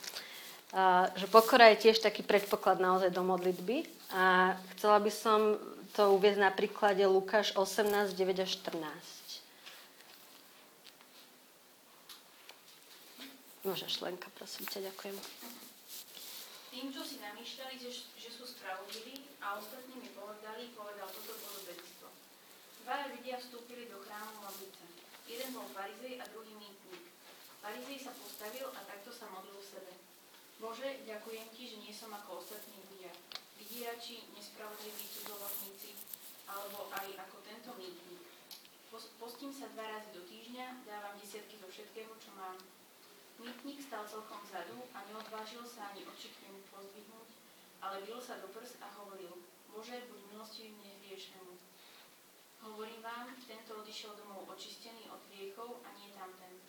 Že 1.18 1.26
pokora 1.34 1.74
je 1.74 1.82
tiež 1.82 1.98
taký 1.98 2.22
predpoklad 2.22 2.78
naozaj 2.78 3.10
do 3.10 3.26
modlitby. 3.26 3.82
A 4.14 4.54
chcela 4.78 5.02
by 5.02 5.10
som 5.10 5.58
to 5.94 6.16
uvieť 6.16 6.40
na 6.40 6.50
príklade 6.50 7.04
Lukáš 7.06 7.54
18, 7.54 8.16
9 8.16 8.42
až 8.42 8.50
14. 8.66 8.80
Môžeš, 13.66 13.98
Lenka, 14.02 14.30
prosím 14.38 14.66
ťa, 14.70 14.90
ďakujem. 14.94 15.16
Tým, 16.70 16.86
čo 16.94 17.02
si 17.02 17.18
namýšľali, 17.18 17.76
že 17.82 18.16
spravodlivý 18.66 19.22
a 19.38 19.54
ostatní 19.62 19.94
mi 20.02 20.10
povedali, 20.10 20.74
povedal 20.74 21.06
toto 21.06 21.38
podobenstvo. 21.38 22.10
Dvaja 22.82 23.14
ľudia 23.14 23.38
vstúpili 23.38 23.86
do 23.86 24.02
chrámu 24.02 24.42
modliť 24.42 24.72
sa. 24.74 24.86
Jeden 25.30 25.54
bol 25.54 25.70
farizej 25.70 26.18
a 26.18 26.24
druhý 26.34 26.50
mýtnik. 26.58 27.04
Farizej 27.62 27.98
sa 28.10 28.12
postavil 28.18 28.66
a 28.74 28.80
takto 28.82 29.14
sa 29.14 29.30
modlil 29.30 29.62
sebe. 29.62 29.94
Bože, 30.58 31.04
ďakujem 31.06 31.46
ti, 31.54 31.62
že 31.70 31.76
nie 31.78 31.94
som 31.94 32.10
ako 32.10 32.42
ostatní 32.42 32.74
ľudia. 32.74 32.95
Vydierači, 33.76 34.24
nespravodliví 34.32 35.04
cudzoložníci, 35.04 36.00
alebo 36.48 36.88
aj 36.96 37.12
ako 37.28 37.44
tento 37.44 37.76
mýtnik. 37.76 38.24
Postím 39.20 39.52
sa 39.52 39.68
dva 39.76 39.84
razy 39.84 40.16
do 40.16 40.24
týždňa, 40.24 40.80
dávam 40.88 41.20
desiatky 41.20 41.60
zo 41.60 41.68
všetkému, 41.68 42.16
čo 42.16 42.32
mám. 42.40 42.56
Mýtnik 43.36 43.84
stal 43.84 44.08
celkom 44.08 44.40
vzadu 44.48 44.80
a 44.96 45.04
neodvážil 45.12 45.60
sa 45.68 45.92
ani 45.92 46.08
oči 46.08 46.32
k 46.32 46.48
nemu 46.48 46.64
pozdvihnúť, 46.72 47.28
ale 47.84 48.00
bil 48.00 48.16
sa 48.16 48.40
do 48.40 48.48
prs 48.48 48.80
a 48.80 48.88
hovoril, 48.96 49.44
Bože, 49.68 50.08
buď 50.08 50.20
milostivý 50.32 50.72
mne 50.72 50.96
hriešnemu. 51.04 51.52
Hovorím 52.64 53.04
vám, 53.04 53.28
tento 53.44 53.76
odišiel 53.76 54.16
domov 54.16 54.48
očistený 54.56 55.04
od 55.12 55.20
hriechov 55.36 55.84
a 55.84 55.92
nie 56.00 56.08
tamten. 56.16 56.64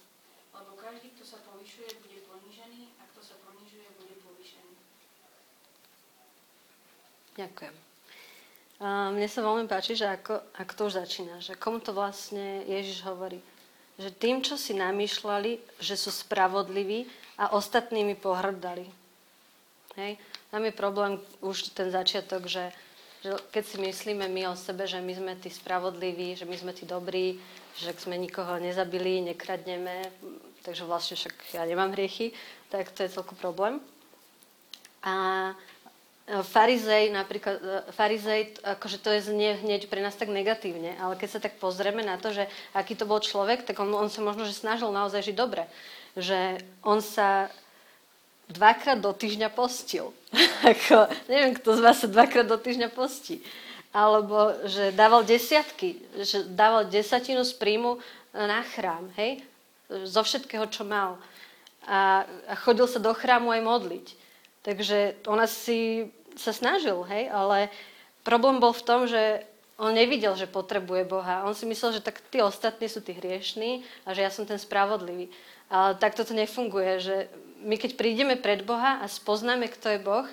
Lebo 0.52 0.76
každý, 0.76 1.16
kto 1.16 1.24
sa 1.24 1.40
povyšuje, 1.48 2.04
bude 2.04 2.20
ponížený 2.28 3.00
a 3.00 3.08
kto 3.16 3.24
sa 3.24 3.40
ponižuje, 3.48 3.96
bude 3.96 4.20
povyšený. 4.28 4.77
Ďakujem. 7.38 7.76
Mne 9.14 9.26
sa 9.30 9.42
veľmi 9.42 9.66
páči, 9.66 9.98
že 9.98 10.06
ako, 10.06 10.38
ako 10.54 10.72
to 10.74 10.82
už 10.90 10.94
začína, 11.02 11.42
že 11.42 11.58
komu 11.58 11.82
to 11.82 11.94
vlastne 11.94 12.62
Ježiš 12.70 13.02
hovorí. 13.06 13.42
Že 13.98 14.10
tým, 14.14 14.38
čo 14.46 14.54
si 14.54 14.78
namýšľali, 14.78 15.82
že 15.82 15.98
sú 15.98 16.14
spravodliví 16.14 17.10
a 17.42 17.58
ostatnými 17.58 18.14
pohrdali. 18.18 18.86
Hej? 19.98 20.22
Tam 20.54 20.62
je 20.62 20.74
problém 20.74 21.18
už 21.42 21.74
ten 21.74 21.90
začiatok, 21.90 22.46
že, 22.46 22.70
že 23.26 23.34
keď 23.50 23.64
si 23.66 23.78
myslíme 23.82 24.30
my 24.30 24.54
o 24.54 24.56
sebe, 24.58 24.86
že 24.86 25.02
my 25.02 25.14
sme 25.14 25.34
tí 25.42 25.50
spravodliví, 25.50 26.38
že 26.38 26.46
my 26.46 26.54
sme 26.54 26.74
tí 26.78 26.86
dobrí, 26.86 27.42
že 27.82 27.98
sme 27.98 28.18
nikoho 28.22 28.62
nezabili, 28.62 29.26
nekradneme, 29.26 30.06
takže 30.62 30.86
vlastne 30.86 31.18
však 31.18 31.58
ja 31.58 31.66
nemám 31.66 31.98
hriechy, 31.98 32.30
tak 32.70 32.94
to 32.94 33.02
je 33.02 33.14
celku 33.14 33.34
problém. 33.34 33.82
A 35.02 35.54
farizej, 36.28 37.08
napríklad, 37.16 37.56
e, 37.56 37.80
farizej, 37.96 38.60
akože 38.60 39.00
to 39.00 39.10
je 39.16 39.32
znie 39.32 39.56
hneď 39.64 39.88
pre 39.88 40.04
nás 40.04 40.12
tak 40.12 40.28
negatívne, 40.28 41.00
ale 41.00 41.16
keď 41.16 41.30
sa 41.32 41.40
tak 41.40 41.56
pozrieme 41.56 42.04
na 42.04 42.20
to, 42.20 42.36
že 42.36 42.52
aký 42.76 43.00
to 43.00 43.08
bol 43.08 43.24
človek, 43.24 43.64
tak 43.64 43.80
on, 43.80 43.88
on 43.96 44.12
sa 44.12 44.20
možno, 44.20 44.44
že 44.44 44.52
snažil 44.52 44.92
naozaj 44.92 45.32
žiť 45.32 45.36
dobre. 45.40 45.72
Že 46.20 46.60
on 46.84 47.00
sa 47.00 47.48
dvakrát 48.52 49.00
do 49.00 49.16
týždňa 49.16 49.48
postil. 49.56 50.12
Ako, 50.76 51.08
neviem, 51.32 51.56
kto 51.56 51.80
z 51.80 51.84
vás 51.84 52.04
sa 52.04 52.12
dvakrát 52.12 52.48
do 52.48 52.60
týždňa 52.60 52.92
postí. 52.92 53.40
Alebo, 53.96 54.52
že 54.68 54.92
dával 54.92 55.24
desiatky, 55.24 55.96
že 56.20 56.44
dával 56.44 56.92
desatinu 56.92 57.48
z 57.48 57.56
príjmu 57.56 58.04
na 58.36 58.62
chrám, 58.76 59.08
hej? 59.16 59.42
Zo 59.88 60.28
všetkého, 60.28 60.68
čo 60.68 60.84
mal. 60.84 61.16
A, 61.88 62.28
a 62.52 62.54
chodil 62.60 62.84
sa 62.84 63.00
do 63.00 63.16
chrámu 63.16 63.56
aj 63.56 63.64
modliť. 63.64 64.08
Takže 64.68 65.24
on 65.32 65.40
asi 65.40 66.12
sa 66.38 66.54
snažil, 66.56 67.02
hej? 67.10 67.28
Ale 67.34 67.74
problém 68.22 68.62
bol 68.62 68.72
v 68.72 68.86
tom, 68.86 69.10
že 69.10 69.44
on 69.78 69.94
nevidel, 69.94 70.34
že 70.34 70.50
potrebuje 70.50 71.06
Boha. 71.06 71.46
On 71.46 71.54
si 71.54 71.70
myslel, 71.70 72.02
že 72.02 72.06
tak 72.06 72.18
tí 72.34 72.42
ostatní 72.42 72.90
sú 72.90 73.02
tí 73.02 73.14
hriešní 73.14 73.86
a 74.10 74.18
že 74.18 74.26
ja 74.26 74.34
som 74.34 74.46
ten 74.46 74.58
spravodlivý. 74.58 75.30
Ale 75.70 75.94
tak 76.02 76.18
toto 76.18 76.34
nefunguje, 76.34 76.92
že 76.98 77.16
my 77.62 77.78
keď 77.78 77.94
prídeme 77.94 78.36
pred 78.38 78.66
Boha 78.66 79.02
a 79.02 79.06
spoznáme, 79.06 79.70
kto 79.70 79.94
je 79.94 80.00
Boh, 80.02 80.26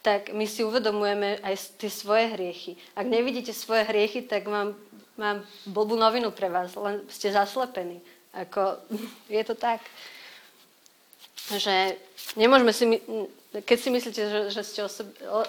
tak 0.00 0.32
my 0.32 0.48
si 0.48 0.64
uvedomujeme 0.64 1.38
aj 1.44 1.76
tie 1.76 1.92
svoje 1.92 2.32
hriechy. 2.32 2.74
Ak 2.96 3.04
nevidíte 3.06 3.52
svoje 3.52 3.84
hriechy, 3.84 4.24
tak 4.24 4.48
mám, 4.48 4.72
mám 5.20 5.44
blbú 5.68 5.94
novinu 5.94 6.32
pre 6.32 6.48
vás, 6.48 6.72
len 6.74 7.04
ste 7.12 7.30
zaslepení. 7.30 8.00
Ako, 8.32 8.80
je 9.36 9.42
to 9.44 9.54
tak, 9.54 9.84
že 11.58 11.98
nemôžeme 12.38 12.70
si, 12.70 12.84
keď 13.66 13.78
si 13.78 13.88
myslíte, 13.90 14.22
že, 14.22 14.40
že 14.54 14.62
ste 14.62 14.80
o 14.86 14.90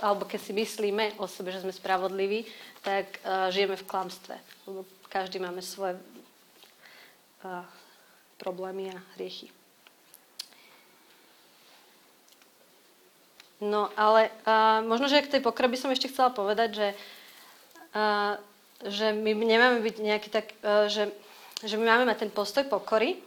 alebo 0.01 0.25
keď 0.25 0.39
si 0.41 0.51
myslíme 0.58 1.22
o 1.22 1.29
sebe, 1.29 1.53
že 1.53 1.62
sme 1.62 1.75
spravodliví, 1.75 2.50
tak 2.81 3.22
uh, 3.22 3.53
žijeme 3.53 3.77
v 3.77 3.86
klamstve. 3.86 4.36
Lebo 4.65 4.89
každý 5.13 5.38
máme 5.38 5.62
svoje 5.62 6.01
uh, 7.46 7.62
problémy 8.41 8.89
a 8.89 8.98
hriechy. 9.13 9.53
No, 13.62 13.93
ale 13.93 14.34
uh, 14.50 14.81
možno, 14.81 15.05
že 15.05 15.22
k 15.22 15.38
tej 15.38 15.41
pokore 15.46 15.70
by 15.70 15.77
som 15.77 15.93
ešte 15.93 16.10
chcela 16.10 16.34
povedať, 16.34 16.70
že, 16.74 16.88
uh, 17.93 18.41
že 18.89 19.13
my 19.13 19.38
nemáme 19.38 19.86
byť 19.86 19.96
nejaký 20.01 20.29
tak, 20.34 20.58
uh, 20.65 20.89
že, 20.89 21.13
že 21.62 21.77
my 21.77 21.86
máme 21.86 22.10
mať 22.10 22.25
ten 22.25 22.31
postoj 22.34 22.65
pokory, 22.65 23.22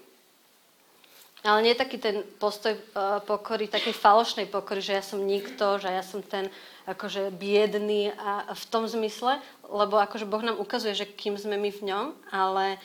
ale 1.44 1.60
nie 1.60 1.76
taký 1.76 2.00
ten 2.00 2.24
postoj 2.40 2.72
uh, 2.72 3.20
pokory, 3.22 3.68
takej 3.68 3.92
falošnej 3.92 4.48
pokory, 4.48 4.80
že 4.80 4.96
ja 4.96 5.04
som 5.04 5.20
nikto, 5.20 5.76
že 5.76 5.92
ja 5.92 6.00
som 6.00 6.24
ten 6.24 6.48
akože 6.88 7.32
biedný 7.32 8.12
a, 8.16 8.52
v 8.52 8.64
tom 8.68 8.84
zmysle, 8.84 9.40
lebo 9.68 9.96
akože 10.00 10.28
Boh 10.28 10.44
nám 10.44 10.60
ukazuje, 10.60 10.92
že 10.92 11.08
kým 11.08 11.36
sme 11.36 11.56
my 11.56 11.70
v 11.72 11.84
ňom, 11.92 12.06
ale 12.32 12.76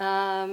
uh, 0.00 0.52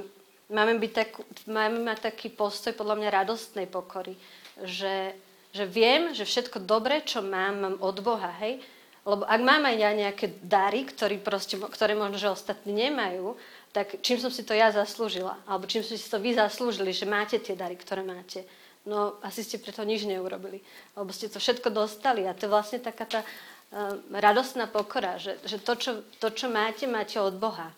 máme, 0.52 0.80
byť 0.80 0.92
tak, 0.92 1.10
máme 1.48 1.84
mať 1.84 2.12
taký 2.12 2.32
postoj 2.32 2.76
podľa 2.76 3.00
mňa 3.00 3.16
radostnej 3.16 3.68
pokory, 3.68 4.16
že 4.64 5.16
že 5.52 5.68
viem, 5.68 6.16
že 6.16 6.24
všetko 6.24 6.64
dobré, 6.64 7.04
čo 7.04 7.20
mám, 7.20 7.60
mám 7.60 7.76
od 7.84 8.00
Boha, 8.00 8.32
hej? 8.40 8.64
Lebo 9.04 9.26
ak 9.28 9.42
mám 9.42 9.66
aj 9.68 9.76
ja 9.76 9.92
nejaké 9.92 10.26
dary, 10.46 10.88
ktoré, 10.88 11.20
proste, 11.20 11.60
ktoré 11.60 11.98
možno, 11.98 12.22
že 12.22 12.32
ostatní 12.32 12.88
nemajú, 12.88 13.36
tak 13.72 14.04
čím 14.04 14.20
som 14.20 14.32
si 14.32 14.44
to 14.44 14.52
ja 14.52 14.72
zaslúžila? 14.72 15.40
Alebo 15.48 15.68
čím 15.68 15.84
ste 15.84 15.96
si 15.96 16.08
to 16.08 16.20
vy 16.20 16.36
zaslúžili, 16.36 16.92
že 16.92 17.08
máte 17.08 17.40
tie 17.40 17.56
dary, 17.56 17.80
ktoré 17.80 18.04
máte? 18.04 18.44
No 18.84 19.20
asi 19.24 19.48
ste 19.48 19.62
preto 19.62 19.84
nič 19.88 20.04
neurobili. 20.04 20.60
Lebo 20.96 21.12
ste 21.16 21.32
to 21.32 21.40
všetko 21.40 21.72
dostali. 21.72 22.28
A 22.28 22.36
to 22.36 22.48
je 22.48 22.54
vlastne 22.54 22.80
taká 22.84 23.06
tá 23.08 23.22
uh, 23.24 23.96
radostná 24.12 24.68
pokora, 24.68 25.16
že, 25.22 25.40
že 25.48 25.62
to, 25.62 25.74
čo, 25.80 25.92
to, 26.20 26.28
čo 26.36 26.52
máte, 26.52 26.84
máte 26.90 27.16
od 27.22 27.38
Boha. 27.40 27.72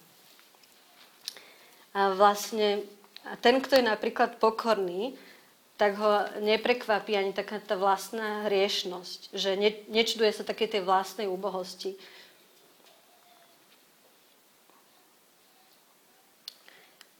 A 1.93 2.09
vlastne 2.17 2.81
a 3.23 3.39
ten, 3.39 3.63
kto 3.63 3.79
je 3.79 3.85
napríklad 3.87 4.35
pokorný, 4.35 5.15
tak 5.79 5.95
ho 5.95 6.27
neprekvapí 6.43 7.15
ani 7.15 7.31
taká 7.33 7.57
tá 7.59 7.79
vlastná 7.79 8.45
hriešnosť, 8.47 9.33
že 9.33 9.55
ne, 9.55 9.71
nečuduje 9.89 10.31
sa 10.35 10.43
také 10.45 10.67
tej 10.67 10.85
vlastnej 10.85 11.25
úbohosti. 11.25 11.95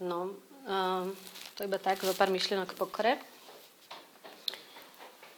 No, 0.03 0.35
um, 0.67 1.15
to 1.55 1.63
iba 1.63 1.79
tak, 1.79 2.03
zo 2.03 2.11
pár 2.11 2.27
myšlienok 2.27 2.75
pokore. 2.75 3.15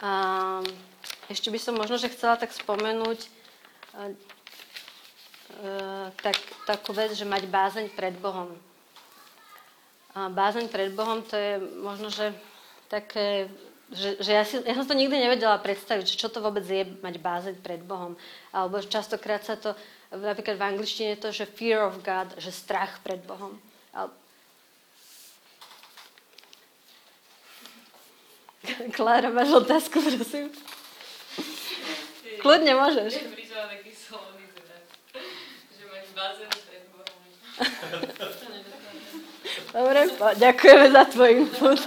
A 0.01 0.11
ešte 1.29 1.53
by 1.53 1.59
som 1.61 1.77
možno, 1.77 2.01
že 2.01 2.09
chcela 2.09 2.33
tak 2.33 2.49
spomenúť 2.49 3.19
uh, 3.93 4.09
tak, 6.17 6.37
takú 6.65 6.97
vec, 6.97 7.13
že 7.13 7.29
mať 7.29 7.45
bázeň 7.45 7.93
pred 7.93 8.17
Bohom. 8.17 8.57
A 10.17 10.33
bázeň 10.33 10.65
pred 10.73 10.89
Bohom 10.97 11.21
to 11.21 11.37
je 11.37 11.61
možno, 11.85 12.09
že 12.09 12.33
také, 12.89 13.53
že, 13.93 14.17
že 14.17 14.31
ja, 14.33 14.41
si, 14.41 14.57
ja 14.65 14.73
som 14.73 14.89
to 14.89 14.97
nikdy 14.97 15.13
nevedela 15.13 15.61
predstaviť, 15.61 16.09
čo 16.09 16.25
to 16.33 16.41
vôbec 16.41 16.65
je 16.65 16.89
mať 17.05 17.21
bázeň 17.21 17.55
pred 17.61 17.85
Bohom. 17.85 18.17
Alebo 18.49 18.81
častokrát 18.81 19.45
sa 19.45 19.61
to, 19.61 19.77
napríklad 20.09 20.57
v 20.57 20.67
angličtine 20.73 21.13
je 21.13 21.21
to, 21.21 21.29
že 21.29 21.45
fear 21.45 21.85
of 21.85 22.01
God, 22.01 22.33
že 22.41 22.49
strach 22.49 22.97
pred 23.05 23.21
Bohom. 23.21 23.61
Klára, 28.75 29.31
máš 29.31 29.55
otázku, 29.55 30.03
prosím? 30.03 30.51
Kľudne 32.43 32.75
môžeš. 32.75 33.23
taký 33.71 33.91
slovný 33.95 34.45
teda, 34.51 34.75
že 35.71 35.83
máš 35.87 36.07
bázeň 36.11 36.49
pred 36.51 36.83
Bohom. 36.91 37.19
Dobre, 39.71 39.99
ďakujeme 40.35 40.87
za 40.91 41.03
tvoj 41.07 41.31
input. 41.39 41.79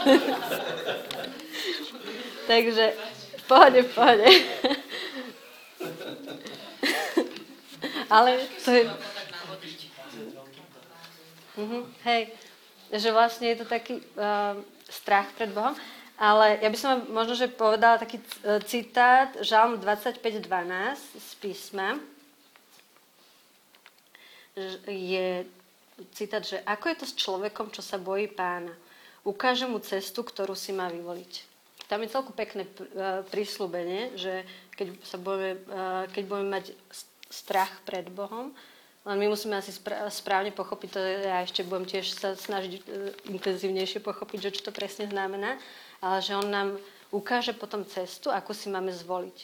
Takže, 2.49 2.85
v 3.37 3.45
pohode, 3.45 3.81
v 3.85 3.91
pohode. 3.93 4.29
Ale 8.09 8.31
to 8.65 8.71
je... 8.73 8.83
Mhm, 11.59 11.81
hej, 12.09 12.23
že 12.97 13.09
vlastne 13.12 13.53
je 13.53 13.57
to 13.61 13.67
taký 13.69 14.01
uh, 14.17 14.57
strach 14.89 15.29
pred 15.37 15.53
Bohom. 15.53 15.77
Ale 16.19 16.59
ja 16.59 16.67
by 16.67 16.79
som 16.79 17.07
možno, 17.15 17.39
že 17.39 17.47
povedala 17.47 18.03
taký 18.03 18.19
e, 18.19 18.59
citát 18.67 19.39
Žalm 19.39 19.79
25.12 19.79 20.51
z 21.15 21.31
písma. 21.39 21.95
Je 24.91 25.47
citát, 26.11 26.43
že 26.43 26.59
ako 26.67 26.85
je 26.91 26.97
to 26.99 27.07
s 27.07 27.15
človekom, 27.15 27.71
čo 27.71 27.87
sa 27.87 28.03
bojí 28.03 28.27
pána? 28.27 28.75
Ukáže 29.23 29.71
mu 29.71 29.79
cestu, 29.79 30.27
ktorú 30.27 30.59
si 30.59 30.75
má 30.75 30.91
vyvoliť. 30.91 31.47
Tam 31.87 32.03
je 32.03 32.11
celku 32.11 32.35
pekné 32.35 32.67
e, 32.67 32.73
prísľubenie, 33.31 34.19
že 34.19 34.43
keď, 34.75 34.99
sa 35.07 35.23
budeme, 35.23 35.55
e, 35.55 36.11
keď 36.11 36.23
budeme 36.27 36.51
mať 36.51 36.75
strach 37.31 37.71
pred 37.87 38.11
Bohom, 38.11 38.51
len 39.07 39.17
my 39.23 39.31
musíme 39.31 39.55
asi 39.55 39.71
správne 40.11 40.51
pochopiť, 40.51 40.89
to 40.91 41.01
ja 41.01 41.41
ešte 41.41 41.65
budem 41.65 41.87
tiež 41.87 42.13
sa 42.13 42.35
snažiť 42.35 42.85
intenzívnejšie 43.31 44.05
pochopiť, 44.05 44.51
že 44.51 44.55
čo 44.61 44.69
to 44.69 44.73
presne 44.75 45.09
znamená, 45.09 45.57
ale 46.03 46.19
že 46.23 46.37
on 46.39 46.49
nám 46.49 46.69
ukáže 47.11 47.57
potom 47.57 47.85
cestu, 47.85 48.29
ako 48.29 48.53
si 48.53 48.69
máme 48.69 48.93
zvoliť. 48.93 49.39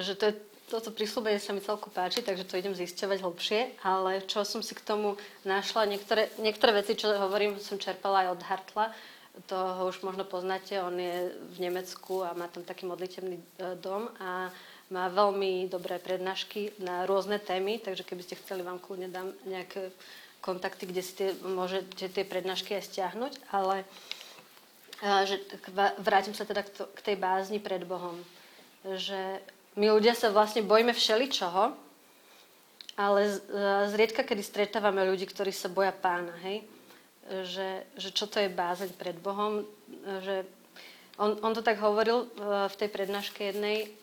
Že 0.00 0.12
to 0.16 0.24
je 0.28 0.34
toto 0.72 0.88
prísľubenie 0.88 1.36
sa 1.36 1.52
mi 1.52 1.60
celku 1.60 1.92
páči, 1.92 2.24
takže 2.24 2.48
to 2.48 2.56
idem 2.56 2.72
zisťovať 2.72 3.18
hlbšie, 3.20 3.60
ale 3.84 4.24
čo 4.24 4.40
som 4.40 4.64
si 4.64 4.72
k 4.72 4.80
tomu 4.80 5.20
našla, 5.44 5.84
niektoré, 5.84 6.32
niektoré 6.40 6.80
veci, 6.80 6.96
čo 6.96 7.12
hovorím, 7.12 7.60
som 7.60 7.76
čerpala 7.76 8.24
aj 8.24 8.28
od 8.32 8.40
Hartla, 8.40 8.86
toho 9.52 9.92
už 9.92 10.00
možno 10.00 10.24
poznáte, 10.24 10.80
on 10.80 10.96
je 10.96 11.28
v 11.28 11.58
Nemecku 11.60 12.24
a 12.24 12.32
má 12.32 12.48
tam 12.48 12.64
taký 12.64 12.88
modlitevný 12.88 13.36
e, 13.36 13.44
dom 13.80 14.08
a 14.20 14.48
má 14.92 15.04
veľmi 15.08 15.72
dobré 15.72 15.96
prednášky 15.96 16.76
na 16.80 17.08
rôzne 17.08 17.40
témy, 17.40 17.80
takže 17.80 18.04
keby 18.04 18.24
ste 18.24 18.40
chceli, 18.40 18.60
vám 18.60 18.80
kľudne 18.80 19.08
dám 19.08 19.32
nejaké 19.48 19.92
kontakty, 20.44 20.84
kde 20.84 21.00
si 21.04 21.12
tie, 21.16 21.28
môžete 21.44 22.12
tie 22.12 22.24
prednášky 22.28 22.76
aj 22.76 22.92
stiahnuť, 22.92 23.32
ale 23.56 23.84
e, 23.84 23.86
že, 25.02 25.42
vrátim 25.98 26.30
sa 26.30 26.46
teda 26.46 26.62
k, 26.62 27.00
tej 27.02 27.16
bázni 27.18 27.58
pred 27.58 27.82
Bohom. 27.82 28.14
Že 28.86 29.42
my 29.74 29.86
ľudia 29.90 30.14
sa 30.14 30.30
vlastne 30.30 30.62
bojíme 30.62 30.94
všeličoho, 30.94 31.74
ale 32.94 33.20
e, 33.26 33.34
zriedka, 33.90 34.22
kedy 34.22 34.42
stretávame 34.46 35.02
ľudí, 35.02 35.26
ktorí 35.26 35.50
sa 35.50 35.66
boja 35.66 35.90
pána, 35.90 36.30
hej? 36.46 36.62
Že, 37.26 37.68
že 37.98 38.08
čo 38.14 38.30
to 38.30 38.38
je 38.38 38.50
bázeň 38.50 38.94
pred 38.94 39.16
Bohom, 39.18 39.66
že 40.22 40.46
on, 41.18 41.38
on 41.42 41.52
to 41.54 41.62
tak 41.62 41.78
hovoril 41.78 42.26
v 42.66 42.74
tej 42.74 42.88
prednáške 42.90 43.54
jednej, 43.54 43.94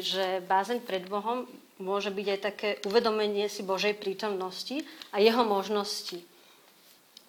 že 0.00 0.40
bázeň 0.48 0.80
pred 0.80 1.04
Bohom 1.04 1.44
môže 1.82 2.08
byť 2.08 2.26
aj 2.30 2.40
také 2.40 2.68
uvedomenie 2.86 3.50
si 3.50 3.66
Božej 3.66 3.98
prítomnosti 3.98 4.86
a 5.10 5.18
jeho 5.18 5.42
možnosti. 5.42 6.22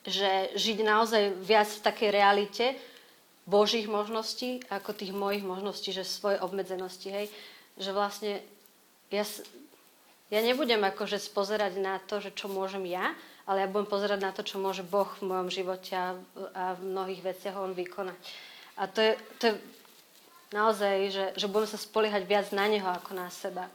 Že 0.06 0.56
žiť 0.56 0.78
naozaj 0.86 1.23
viac 1.41 1.67
v 1.67 1.84
takej 1.84 2.10
realite 2.13 2.65
Božích 3.46 3.86
možností 3.86 4.66
ako 4.74 4.94
tých 4.98 5.14
mojich 5.14 5.46
možností, 5.46 5.94
že 5.94 6.02
svoje 6.02 6.42
obmedzenosti. 6.42 7.10
Hej 7.14 7.28
že 7.76 7.92
vlastne 7.92 8.40
ja, 9.12 9.24
ja 10.32 10.40
nebudem 10.42 10.80
akože 10.80 11.20
spozerať 11.20 11.80
na 11.80 12.00
to, 12.00 12.24
že 12.24 12.32
čo 12.32 12.48
môžem 12.48 12.88
ja, 12.88 13.12
ale 13.46 13.62
ja 13.62 13.68
budem 13.70 13.88
pozerať 13.88 14.20
na 14.24 14.32
to, 14.34 14.42
čo 14.42 14.58
môže 14.58 14.82
Boh 14.82 15.08
v 15.20 15.28
mojom 15.28 15.50
živote 15.52 15.94
a, 15.94 16.18
a 16.56 16.64
v 16.80 16.82
mnohých 16.82 17.22
veciach 17.22 17.56
On 17.60 17.76
vykonať. 17.76 18.18
A 18.80 18.90
to 18.90 19.00
je, 19.04 19.14
to 19.40 19.44
je 19.52 19.54
naozaj, 20.56 20.96
že, 21.12 21.26
že 21.38 21.52
budeme 21.52 21.70
sa 21.70 21.80
spoliehať 21.80 22.24
viac 22.26 22.48
na 22.56 22.66
Neho 22.66 22.88
ako 22.90 23.12
na 23.14 23.28
seba. 23.30 23.70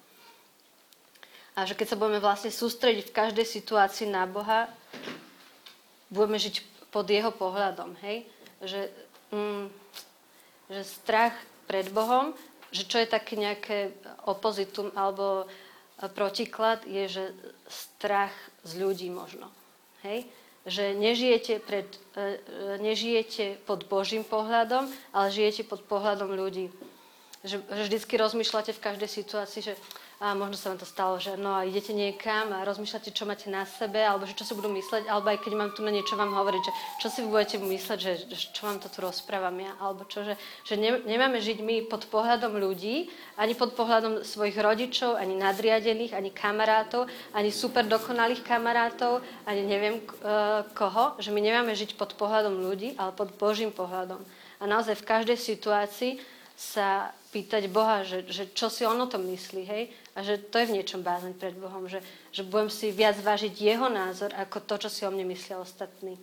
A 1.55 1.69
že 1.69 1.77
keď 1.77 1.95
sa 1.95 2.01
budeme 2.01 2.25
vlastne 2.25 2.49
sústrediť 2.49 3.13
v 3.13 3.17
každej 3.17 3.47
situácii 3.47 4.09
na 4.09 4.25
Boha, 4.25 4.71
budeme 6.09 6.41
žiť 6.41 6.89
pod 6.91 7.07
Jeho 7.07 7.31
pohľadom, 7.31 7.95
hej? 8.03 8.27
Že, 8.65 8.91
mm, 9.33 9.65
že 10.71 10.83
strach 10.87 11.35
pred 11.67 11.87
Bohom 11.91 12.35
že 12.71 12.87
čo 12.87 13.03
je 13.03 13.09
také 13.11 13.35
nejaké 13.35 13.91
opozitum 14.27 14.95
alebo 14.95 15.51
protiklad, 16.15 16.87
je, 16.87 17.21
že 17.21 17.25
strach 17.69 18.33
z 18.65 18.73
ľudí 18.81 19.11
možno. 19.13 19.51
Hej? 20.07 20.25
Že 20.65 20.97
nežijete, 20.97 21.61
pred, 21.61 21.89
e, 22.17 22.41
e, 22.41 22.79
nežijete 22.81 23.61
pod 23.69 23.85
Božím 23.85 24.25
pohľadom, 24.25 24.89
ale 25.13 25.35
žijete 25.35 25.67
pod 25.67 25.85
pohľadom 25.85 26.33
ľudí. 26.33 26.73
Že, 27.45 27.65
že 27.69 27.83
vždycky 27.91 28.15
rozmýšľate 28.17 28.73
v 28.73 28.85
každej 28.85 29.11
situácii, 29.11 29.61
že 29.61 29.75
a 30.21 30.37
možno 30.37 30.61
sa 30.61 30.69
vám 30.69 30.85
to 30.85 30.85
stalo, 30.85 31.17
že 31.17 31.33
no 31.41 31.65
idete 31.65 31.97
niekam 31.97 32.53
a 32.53 32.61
rozmýšľate, 32.69 33.09
čo 33.09 33.25
máte 33.25 33.49
na 33.49 33.65
sebe, 33.65 34.05
alebo 34.05 34.29
že 34.29 34.37
čo 34.37 34.45
si 34.45 34.53
budú 34.53 34.69
mysleť, 34.69 35.09
alebo 35.09 35.33
aj 35.33 35.41
keď 35.41 35.53
mám 35.57 35.73
tu 35.73 35.81
na 35.81 35.89
niečo 35.89 36.13
vám 36.13 36.37
hovoriť, 36.37 36.61
že 36.61 36.73
čo 37.01 37.09
si 37.09 37.21
budete 37.25 37.57
mysleť, 37.57 37.99
že, 37.99 38.13
že 38.29 38.53
čo 38.53 38.69
vám 38.69 38.85
to 38.85 38.93
tu 38.93 39.01
rozprávam 39.01 39.57
ja, 39.57 39.73
alebo 39.81 40.05
čo, 40.05 40.21
že, 40.21 40.37
že 40.69 40.77
ne, 40.77 41.01
nemáme 41.09 41.41
žiť 41.41 41.65
my 41.65 41.89
pod 41.89 42.05
pohľadom 42.13 42.53
ľudí, 42.53 43.09
ani 43.41 43.57
pod 43.57 43.73
pohľadom 43.73 44.21
svojich 44.21 44.61
rodičov, 44.61 45.17
ani 45.17 45.41
nadriadených, 45.41 46.13
ani 46.13 46.29
kamarátov, 46.29 47.09
ani 47.33 47.49
super 47.49 47.89
dokonalých 47.89 48.45
kamarátov, 48.45 49.25
ani 49.49 49.65
neviem 49.65 50.05
uh, 50.05 50.69
koho, 50.77 51.17
že 51.17 51.33
my 51.33 51.41
nemáme 51.41 51.73
žiť 51.73 51.97
pod 51.97 52.13
pohľadom 52.21 52.61
ľudí, 52.61 52.93
ale 53.01 53.17
pod 53.17 53.33
Božím 53.41 53.73
pohľadom. 53.73 54.21
A 54.61 54.69
naozaj 54.69 55.01
v 55.01 55.09
každej 55.09 55.41
situácii 55.41 56.40
sa 56.61 57.17
pýtať 57.33 57.73
Boha, 57.73 58.05
že, 58.05 58.29
že 58.29 58.53
čo 58.53 58.69
si 58.69 58.85
on 58.85 59.01
o 59.01 59.09
tom 59.09 59.25
myslí, 59.25 59.63
hej? 59.65 59.89
A 60.13 60.21
že 60.21 60.37
to 60.37 60.61
je 60.61 60.69
v 60.69 60.77
niečom 60.77 61.01
bázeň 61.01 61.33
pred 61.41 61.57
Bohom, 61.57 61.89
že, 61.89 62.05
že 62.37 62.45
budem 62.45 62.69
si 62.69 62.93
viac 62.93 63.17
vážiť 63.17 63.57
jeho 63.57 63.89
názor, 63.89 64.29
ako 64.37 64.61
to, 64.69 64.75
čo 64.85 64.89
si 64.93 65.03
o 65.09 65.11
mne 65.11 65.25
myslia 65.33 65.57
ostatní. 65.57 66.21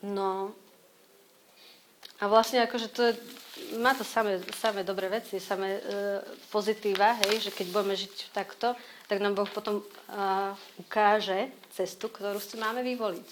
No, 0.00 0.56
a 2.20 2.28
vlastne 2.28 2.64
akože 2.64 2.88
to 2.88 3.00
je, 3.12 3.12
má 3.80 3.92
to 3.92 4.04
samé, 4.04 4.40
samé 4.52 4.80
dobré 4.80 5.12
veci, 5.12 5.36
samé 5.36 5.76
e, 5.76 5.82
pozitíva, 6.48 7.16
hej, 7.24 7.48
že 7.48 7.50
keď 7.52 7.66
budeme 7.68 7.96
žiť 7.96 8.32
takto, 8.32 8.76
tak 9.08 9.20
nám 9.20 9.36
Boh 9.36 9.48
potom 9.48 9.80
e, 9.80 9.84
ukáže 10.80 11.52
cestu, 11.72 12.08
ktorú 12.08 12.40
si 12.40 12.56
máme 12.56 12.80
vyvoliť. 12.80 13.28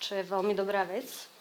Čo 0.00 0.20
je 0.20 0.28
veľmi 0.28 0.52
dobrá 0.56 0.84
vec. 0.84 1.31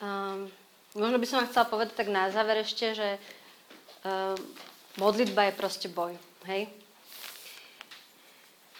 Um, 0.00 0.48
možno 0.96 1.20
by 1.20 1.26
som 1.28 1.36
vám 1.44 1.48
chcela 1.52 1.68
povedať 1.68 1.92
tak 1.92 2.08
na 2.08 2.32
záver 2.32 2.64
ešte, 2.64 2.96
že 2.96 3.08
um, 4.00 4.36
modlitba 4.96 5.52
je 5.52 5.58
proste 5.60 5.88
boj. 5.92 6.16
Hej? 6.48 6.72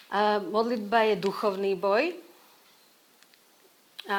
A 0.09 0.41
modlitba 0.41 1.13
je 1.13 1.21
duchovný 1.21 1.77
boj. 1.77 2.17
A 4.09 4.19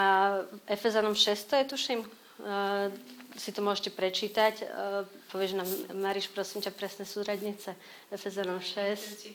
Efezanom 0.69 1.17
6 1.17 1.57
je, 1.57 1.65
tuším, 1.65 1.99
uh, 2.05 2.87
si 3.33 3.49
to 3.49 3.65
môžete 3.65 3.89
prečítať. 3.97 4.61
Uh, 4.61 5.03
povieš 5.33 5.57
nám, 5.57 5.67
Mariš, 5.97 6.29
prosím 6.29 6.61
ťa, 6.61 6.69
presné 6.69 7.09
súradnice. 7.09 7.73
Efezanom 8.13 8.61
6. 8.61 9.25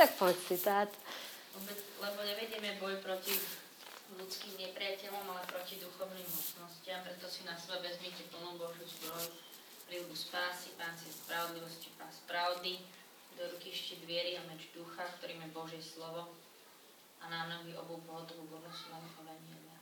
Tak 0.00 0.16
povedz 0.16 0.48
citát. 0.48 0.88
Lebo 2.00 2.18
nevedieme 2.24 2.80
boj 2.80 2.96
proti 3.04 3.36
ľudským 4.16 4.56
nepriateľom, 4.56 5.24
ale 5.28 5.42
proti 5.44 5.76
duchovným 5.76 6.24
mocnostiam, 6.24 7.04
preto 7.04 7.28
si 7.28 7.44
na 7.44 7.52
seba 7.60 7.82
vezmite 7.84 8.24
plnú 8.32 8.56
Božiu 8.56 8.88
zbroj, 8.88 9.28
príľubu 9.84 10.16
spásy, 10.16 10.72
pánci 10.80 11.12
spravodlivosti, 11.12 11.92
pán 12.00 12.08
pravdy, 12.24 12.80
do 13.38 13.44
ruky 13.54 13.70
ešte 13.70 14.00
viery 14.08 14.34
a 14.34 14.42
meč 14.50 14.66
ducha, 14.74 15.06
ktorým 15.20 15.38
je 15.44 15.54
Božie 15.54 15.82
slovo 15.84 16.34
a 17.22 17.24
na 17.30 17.46
nohy 17.46 17.76
obu 17.78 18.02
pohotovú 18.02 18.50
Bohoslavu 18.50 19.06
Evangeliia. 19.22 19.78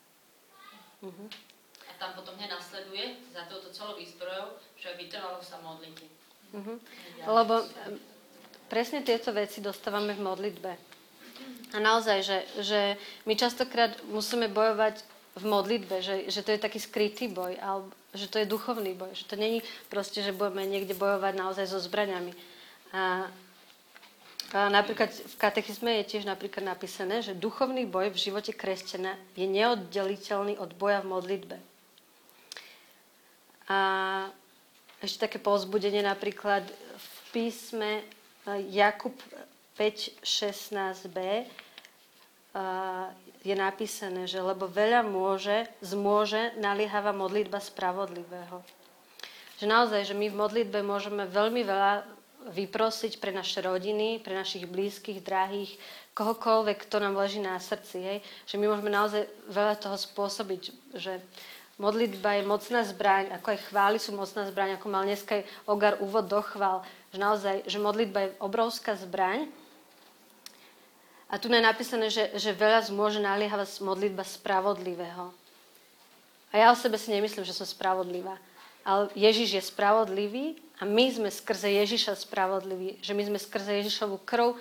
Uh-huh. 1.01 1.29
A 1.89 1.93
tam 1.97 2.12
potom 2.19 2.37
hneď 2.37 2.53
nasleduje 2.53 3.17
za 3.33 3.49
touto 3.49 3.73
celou 3.73 3.97
výzbrojou, 3.97 4.61
že 4.77 4.97
vytrvalo 5.01 5.41
sa 5.41 5.57
modlite. 5.65 6.05
Uh-huh. 6.53 6.77
Lebo 7.25 7.65
presne 8.69 9.01
tieto 9.01 9.33
veci 9.33 9.65
dostávame 9.65 10.12
v 10.12 10.25
modlitbe. 10.25 10.96
A 11.77 11.79
naozaj, 11.79 12.25
že, 12.25 12.39
že 12.65 12.81
my 13.29 13.37
častokrát 13.37 13.93
musíme 14.09 14.49
bojovať 14.49 15.05
v 15.37 15.45
modlitbe, 15.45 16.01
že, 16.01 16.33
že 16.33 16.41
to 16.41 16.57
je 16.57 16.65
taký 16.65 16.81
skrytý 16.81 17.29
boj, 17.29 17.61
alebo 17.61 17.93
že 18.17 18.33
to 18.33 18.41
je 18.41 18.49
duchovný 18.49 18.97
boj, 18.97 19.12
že 19.12 19.29
to 19.29 19.37
není 19.37 19.61
proste, 19.93 20.25
že 20.25 20.33
budeme 20.33 20.65
niekde 20.65 20.97
bojovať 20.97 21.37
naozaj 21.37 21.69
so 21.69 21.77
zbraňami. 21.77 22.33
A, 22.97 23.29
a 24.57 24.61
napríklad 24.73 25.12
v 25.12 25.37
katechizme 25.37 26.01
je 26.01 26.17
tiež 26.17 26.25
napríklad 26.25 26.65
napísané, 26.65 27.21
že 27.21 27.37
duchovný 27.37 27.85
boj 27.85 28.09
v 28.09 28.23
živote 28.33 28.57
kresťana 28.57 29.12
je 29.37 29.45
neoddeliteľný 29.45 30.57
od 30.57 30.73
boja 30.73 31.05
v 31.05 31.12
modlitbe. 31.12 31.57
A 33.69 33.79
ešte 35.05 35.29
také 35.29 35.37
povzbudenie 35.37 36.01
napríklad 36.01 36.65
v 36.97 37.09
písme 37.37 38.01
Jakub 38.73 39.12
5.16b 39.77 41.45
je 43.47 43.55
napísané, 43.55 44.27
že 44.27 44.42
lebo 44.42 44.66
veľa 44.66 45.07
môže, 45.07 45.71
zmôže 45.79 46.59
naliehavá 46.59 47.14
modlitba 47.14 47.62
spravodlivého. 47.62 48.59
Že 49.62 49.66
naozaj, 49.71 50.03
že 50.12 50.14
my 50.19 50.27
v 50.29 50.40
modlitbe 50.40 50.83
môžeme 50.83 51.25
veľmi 51.31 51.62
veľa 51.62 52.05
vyprosiť 52.47 53.19
pre 53.19 53.35
naše 53.35 53.62
rodiny, 53.62 54.23
pre 54.23 54.35
našich 54.35 54.66
blízkych, 54.66 55.23
drahých, 55.23 55.79
kohokoľvek, 56.14 56.87
kto 56.87 56.97
nám 57.03 57.19
leží 57.19 57.42
na 57.42 57.59
srdci. 57.59 57.97
Hej? 58.03 58.19
Že 58.47 58.57
my 58.62 58.64
môžeme 58.71 58.90
naozaj 58.92 59.23
veľa 59.51 59.75
toho 59.79 59.97
spôsobiť, 59.99 60.62
že 60.95 61.19
modlitba 61.77 62.40
je 62.40 62.49
mocná 62.49 62.81
zbraň, 62.87 63.35
ako 63.37 63.47
aj 63.53 63.64
chvály 63.69 63.99
sú 63.99 64.14
mocná 64.14 64.47
zbraň, 64.49 64.79
ako 64.79 64.87
mal 64.88 65.05
dneska 65.05 65.42
aj 65.42 65.47
Ogar 65.66 65.95
úvod 66.01 66.31
do 66.31 66.40
chvál, 66.40 66.87
že 67.12 67.19
naozaj, 67.19 67.57
že 67.66 67.79
modlitba 67.83 68.19
je 68.27 68.35
obrovská 68.40 68.95
zbraň, 68.97 69.51
a 71.27 71.35
tu 71.43 71.51
je 71.51 71.59
napísané, 71.59 72.07
že, 72.07 72.31
že 72.39 72.55
veľa 72.55 72.87
zmôže 72.87 73.19
naliehavá 73.19 73.67
modlitba 73.83 74.23
spravodlivého. 74.23 75.35
A 76.55 76.55
ja 76.55 76.67
o 76.71 76.79
sebe 76.79 76.95
si 76.97 77.11
nemyslím, 77.11 77.43
že 77.43 77.57
som 77.57 77.67
spravodlivá. 77.67 78.39
Ale 78.87 79.11
Ježiš 79.19 79.59
je 79.59 79.62
spravodlivý 79.67 80.55
a 80.79 80.87
my 80.87 81.11
sme 81.11 81.31
skrze 81.35 81.67
Ježiša 81.67 82.23
spravodliví. 82.23 83.03
Že 83.03 83.12
my 83.19 83.23
sme 83.27 83.39
skrze 83.43 83.83
Ježišovú 83.83 84.23
krv 84.23 84.55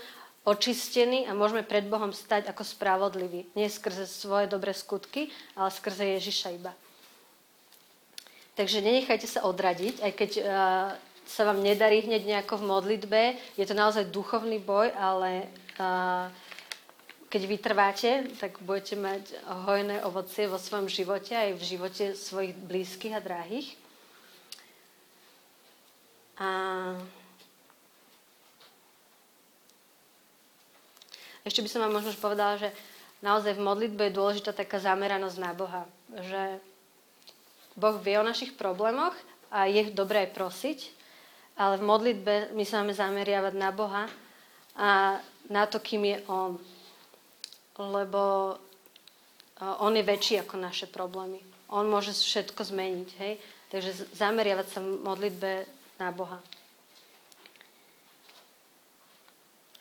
očistení 0.46 1.30
a 1.30 1.38
môžeme 1.38 1.62
pred 1.62 1.86
Bohom 1.86 2.10
stať 2.10 2.50
ako 2.50 2.66
spravodliví. 2.66 3.46
Nie 3.54 3.70
skrze 3.70 4.10
svoje 4.10 4.50
dobré 4.50 4.74
skutky, 4.74 5.30
ale 5.54 5.70
skrze 5.70 6.18
Ježiša 6.18 6.50
iba. 6.58 6.74
Takže 8.58 8.82
nenechajte 8.82 9.28
sa 9.30 9.46
odradiť, 9.46 10.02
aj 10.02 10.12
keď 10.18 10.32
uh, 10.40 10.46
sa 11.28 11.42
vám 11.46 11.60
nedarí 11.62 12.06
hneď 12.06 12.26
nejako 12.26 12.62
v 12.62 12.68
modlitbe. 12.72 13.22
Je 13.58 13.66
to 13.68 13.78
naozaj 13.78 14.10
duchovný 14.10 14.58
boj, 14.62 14.90
ale 14.96 15.50
uh, 15.76 16.30
keď 17.36 17.52
vytrváte, 17.52 18.12
tak 18.40 18.64
budete 18.64 18.96
mať 18.96 19.36
hojné 19.68 20.08
ovocie 20.08 20.48
vo 20.48 20.56
svojom 20.56 20.88
živote 20.88 21.36
aj 21.36 21.60
v 21.60 21.68
živote 21.68 22.06
svojich 22.16 22.56
blízkych 22.56 23.12
a 23.12 23.20
drahých. 23.20 23.76
A 26.40 26.50
ešte 31.44 31.60
by 31.60 31.68
som 31.68 31.84
vám 31.84 32.00
možno 32.00 32.16
povedala, 32.24 32.56
že 32.56 32.72
naozaj 33.20 33.60
v 33.60 33.68
modlitbe 33.68 34.08
je 34.08 34.16
dôležitá 34.16 34.56
taká 34.56 34.80
zameranosť 34.80 35.36
na 35.36 35.52
Boha. 35.52 35.84
Že 36.16 36.64
Boh 37.76 38.00
vie 38.00 38.16
o 38.16 38.24
našich 38.24 38.56
problémoch 38.56 39.12
a 39.52 39.68
je 39.68 39.92
dobré 39.92 40.24
aj 40.24 40.40
prosiť, 40.40 40.80
ale 41.60 41.84
v 41.84 41.84
modlitbe 41.84 42.56
my 42.56 42.64
sa 42.64 42.80
máme 42.80 42.96
zameriavať 42.96 43.54
na 43.60 43.76
Boha 43.76 44.08
a 44.80 45.20
na 45.52 45.68
to, 45.68 45.84
kým 45.84 46.16
je 46.16 46.24
On 46.32 46.56
lebo 47.80 48.56
on 49.60 49.94
je 49.96 50.04
väčší 50.04 50.44
ako 50.44 50.60
naše 50.60 50.88
problémy. 50.88 51.40
On 51.72 51.88
môže 51.88 52.12
všetko 52.12 52.62
zmeniť, 52.62 53.10
hej? 53.20 53.40
Takže 53.72 54.16
zameriavať 54.16 54.68
sa 54.68 54.80
v 54.80 55.00
modlitbe 55.04 55.52
na 56.00 56.12
Boha. 56.12 56.40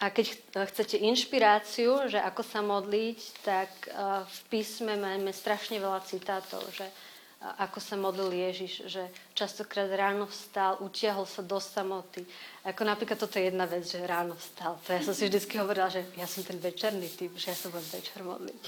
A 0.02 0.12
keď 0.12 0.36
chcete 0.68 1.00
inšpiráciu, 1.00 2.12
že 2.12 2.20
ako 2.20 2.42
sa 2.44 2.60
modliť, 2.60 3.20
tak 3.40 3.70
v 4.26 4.40
písme 4.52 5.00
máme 5.00 5.32
strašne 5.32 5.80
veľa 5.80 6.04
citátov, 6.04 6.60
že 6.76 6.84
ako 7.44 7.78
sa 7.80 8.00
modlil 8.00 8.32
Ježiš, 8.32 8.88
že 8.88 9.04
častokrát 9.36 9.92
ráno 9.92 10.24
vstal, 10.24 10.80
utiahol 10.80 11.28
sa 11.28 11.44
do 11.44 11.60
samoty. 11.60 12.24
Ako 12.64 12.88
napríklad 12.88 13.20
toto 13.20 13.36
je 13.36 13.52
jedna 13.52 13.68
vec, 13.68 13.84
že 13.84 14.00
ráno 14.00 14.32
vstal. 14.32 14.80
To 14.80 14.88
ja 14.96 15.04
som 15.04 15.12
si 15.12 15.28
vždy 15.28 15.44
hovorila, 15.60 15.92
že 15.92 16.08
ja 16.16 16.24
som 16.24 16.40
ten 16.40 16.56
večerný 16.56 17.04
typ, 17.12 17.36
že 17.36 17.52
ja 17.52 17.56
sa 17.56 17.68
budem 17.68 18.00
večer 18.00 18.24
modliť. 18.24 18.58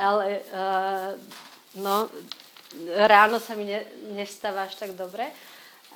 Ale 0.00 0.40
uh, 0.48 1.12
no, 1.76 2.08
ráno 3.04 3.36
sa 3.36 3.52
mi 3.52 3.68
ne, 3.68 3.84
nevstáva 4.16 4.64
až 4.64 4.80
tak 4.80 4.96
dobre, 4.96 5.28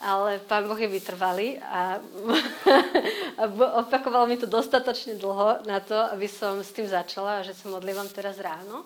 ale 0.05 0.37
pán 0.45 0.69
Boh 0.69 0.77
je 0.77 0.93
vytrvalý 0.93 1.57
a, 1.65 1.97
a 3.41 3.43
opakoval 3.81 4.29
mi 4.29 4.37
to 4.37 4.45
dostatočne 4.45 5.17
dlho 5.17 5.65
na 5.65 5.81
to, 5.81 5.97
aby 6.13 6.29
som 6.29 6.61
s 6.61 6.77
tým 6.77 6.85
začala 6.85 7.41
že 7.41 7.57
sa 7.57 7.73
modlívam 7.73 8.13
teraz 8.13 8.37
ráno. 8.37 8.85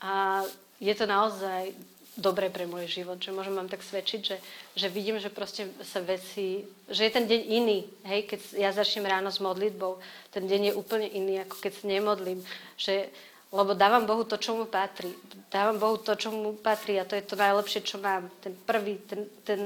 A 0.00 0.40
je 0.80 0.92
to 0.96 1.04
naozaj 1.04 1.72
dobré 2.16 2.48
pre 2.48 2.64
môj 2.64 2.88
život, 2.88 3.20
že 3.20 3.30
môžem 3.30 3.52
vám 3.52 3.68
tak 3.68 3.84
svedčiť, 3.84 4.20
že, 4.24 4.36
že 4.72 4.88
vidím, 4.88 5.20
že 5.20 5.28
proste 5.28 5.68
sa 5.84 6.00
veci, 6.00 6.64
že 6.88 7.04
je 7.04 7.12
ten 7.12 7.28
deň 7.28 7.40
iný, 7.44 7.78
hej, 8.08 8.24
keď 8.24 8.40
ja 8.56 8.70
začnem 8.72 9.04
ráno 9.04 9.28
s 9.28 9.38
modlitbou, 9.38 10.00
ten 10.32 10.48
deň 10.48 10.72
je 10.72 10.78
úplne 10.80 11.08
iný, 11.12 11.44
ako 11.44 11.60
keď 11.60 11.72
sa 11.76 11.84
nemodlím, 11.84 12.40
že 12.80 13.12
lebo 13.52 13.78
dávam 13.78 14.02
Bohu 14.02 14.26
to, 14.26 14.36
čo 14.36 14.58
mu 14.58 14.66
patrí. 14.66 15.14
Dávam 15.48 15.78
Bohu 15.78 15.96
to, 16.02 16.18
čo 16.18 16.34
mu 16.34 16.58
patrí 16.58 16.98
a 16.98 17.06
to 17.06 17.14
je 17.14 17.22
to 17.22 17.38
najlepšie, 17.38 17.80
čo 17.86 18.02
mám. 18.02 18.26
Ten 18.42 18.58
prvý, 18.66 18.98
ten, 19.06 19.22
ten 19.46 19.60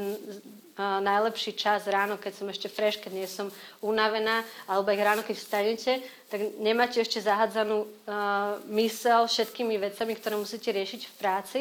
uh, 0.77 1.01
najlepší 1.01 1.57
čas 1.57 1.89
ráno, 1.89 2.21
keď 2.21 2.33
som 2.37 2.47
ešte 2.53 2.69
fresh, 2.69 3.01
keď 3.01 3.13
nie 3.17 3.25
som 3.25 3.49
unavená, 3.81 4.45
alebo 4.69 4.93
aj 4.93 5.01
ráno, 5.01 5.23
keď 5.25 5.37
vstanete, 5.41 5.93
tak 6.29 6.61
nemáte 6.61 7.01
ešte 7.01 7.25
zahádzanú 7.25 7.79
uh, 7.83 8.61
mysel 8.69 9.25
všetkými 9.25 9.81
vecami, 9.81 10.13
ktoré 10.13 10.37
musíte 10.37 10.69
riešiť 10.71 11.01
v 11.09 11.17
práci, 11.17 11.61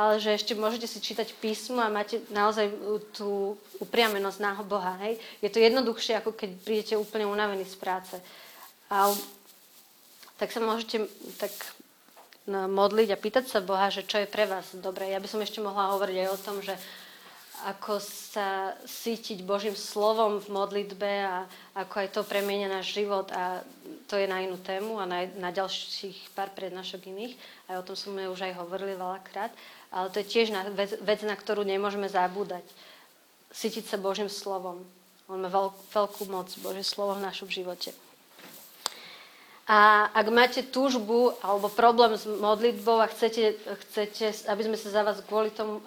ale 0.00 0.16
že 0.16 0.32
ešte 0.32 0.56
môžete 0.56 0.88
si 0.88 0.96
čítať 0.96 1.36
písmo 1.36 1.84
a 1.84 1.92
máte 1.92 2.24
naozaj 2.32 2.72
tú 3.12 3.60
upriamenosť 3.84 4.38
na 4.40 4.56
Boha. 4.64 4.96
Hej? 5.04 5.20
Je 5.44 5.52
to 5.52 5.60
jednoduchšie, 5.60 6.16
ako 6.16 6.32
keď 6.32 6.50
prídete 6.64 6.94
úplne 6.96 7.28
unavení 7.28 7.68
z 7.68 7.76
práce. 7.76 8.16
A 8.88 9.12
tak 10.40 10.56
sa 10.56 10.64
môžete 10.64 11.04
tak 11.36 11.52
no, 12.48 12.64
modliť 12.64 13.12
a 13.12 13.20
pýtať 13.20 13.44
sa 13.52 13.60
Boha, 13.60 13.92
že 13.92 14.08
čo 14.08 14.24
je 14.24 14.32
pre 14.32 14.48
vás 14.48 14.72
dobré. 14.72 15.12
Ja 15.12 15.20
by 15.20 15.28
som 15.28 15.44
ešte 15.44 15.60
mohla 15.60 15.92
hovoriť 15.92 16.16
aj 16.16 16.28
o 16.32 16.42
tom, 16.48 16.56
že 16.64 16.72
ako 17.68 18.00
sa 18.00 18.72
sítiť 18.88 19.44
Božím 19.44 19.76
slovom 19.76 20.40
v 20.40 20.48
modlitbe 20.48 21.12
a 21.28 21.44
ako 21.76 21.94
aj 22.00 22.08
to 22.16 22.20
premienia 22.24 22.72
náš 22.72 22.96
život 22.96 23.28
a 23.36 23.60
to 24.10 24.18
je 24.18 24.26
na 24.26 24.42
inú 24.42 24.58
tému 24.58 24.98
a 24.98 25.06
na, 25.06 25.30
na 25.38 25.54
ďalších 25.54 26.34
pár 26.34 26.50
prednášok 26.50 27.06
iných. 27.14 27.38
Aj 27.70 27.78
o 27.78 27.86
tom 27.86 27.94
sme 27.94 28.26
už 28.26 28.42
aj 28.42 28.58
hovorili 28.58 28.98
veľakrát. 28.98 29.54
Ale 29.94 30.10
to 30.10 30.18
je 30.18 30.26
tiež 30.26 30.50
na, 30.50 30.66
vec, 30.74 30.98
vec, 30.98 31.22
na 31.22 31.38
ktorú 31.38 31.62
nemôžeme 31.62 32.10
zabúdať. 32.10 32.66
Sítiť 33.54 33.86
sa 33.86 34.02
Božím 34.02 34.26
slovom. 34.26 34.82
On 35.30 35.38
má 35.38 35.46
veľk, 35.46 35.94
veľkú 35.94 36.26
moc, 36.26 36.50
Božie 36.58 36.82
slovo 36.82 37.14
v 37.14 37.22
našom 37.22 37.46
živote. 37.46 37.94
A 39.70 40.10
ak 40.10 40.26
máte 40.34 40.66
túžbu 40.66 41.30
alebo 41.46 41.70
problém 41.70 42.18
s 42.18 42.26
modlitbou 42.26 42.98
a 42.98 43.06
chcete, 43.06 43.54
chcete 43.86 44.50
aby 44.50 44.66
sme 44.66 44.74
sa 44.74 44.90
za 44.90 45.06
vás 45.06 45.22
kvôli 45.22 45.54
tomu, 45.54 45.78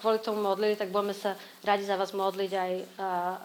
kvôli 0.00 0.16
tomu 0.24 0.40
modlili, 0.40 0.80
tak 0.80 0.88
budeme 0.88 1.12
sa 1.12 1.36
radi 1.60 1.84
za 1.84 2.00
vás 2.00 2.16
modliť 2.16 2.52
aj 2.56 2.72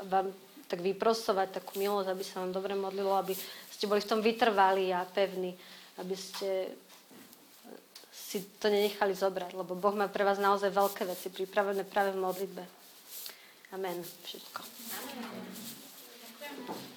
vám 0.08 0.32
tak 0.68 0.84
vyprostovať 0.84 1.64
takú 1.64 1.80
milosť, 1.80 2.08
aby 2.12 2.24
sa 2.24 2.44
vám 2.44 2.52
dobre 2.52 2.76
modlilo, 2.76 3.16
aby 3.16 3.36
ste 3.78 3.86
boli 3.86 4.02
v 4.02 4.10
tom 4.10 4.26
vytrvali 4.26 4.90
a 4.90 5.06
pevní, 5.06 5.54
aby 6.02 6.18
ste 6.18 6.74
si 8.10 8.42
to 8.58 8.74
nenechali 8.74 9.14
zobrať, 9.14 9.54
lebo 9.54 9.78
Boh 9.78 9.94
má 9.94 10.10
pre 10.10 10.26
vás 10.26 10.42
naozaj 10.42 10.74
veľké 10.74 11.06
veci 11.06 11.30
pripravené 11.30 11.86
práve 11.86 12.18
v 12.18 12.26
modlitbe. 12.26 12.64
Amen. 13.78 14.02
Všetko. 14.02 14.60
Amen. 16.68 16.97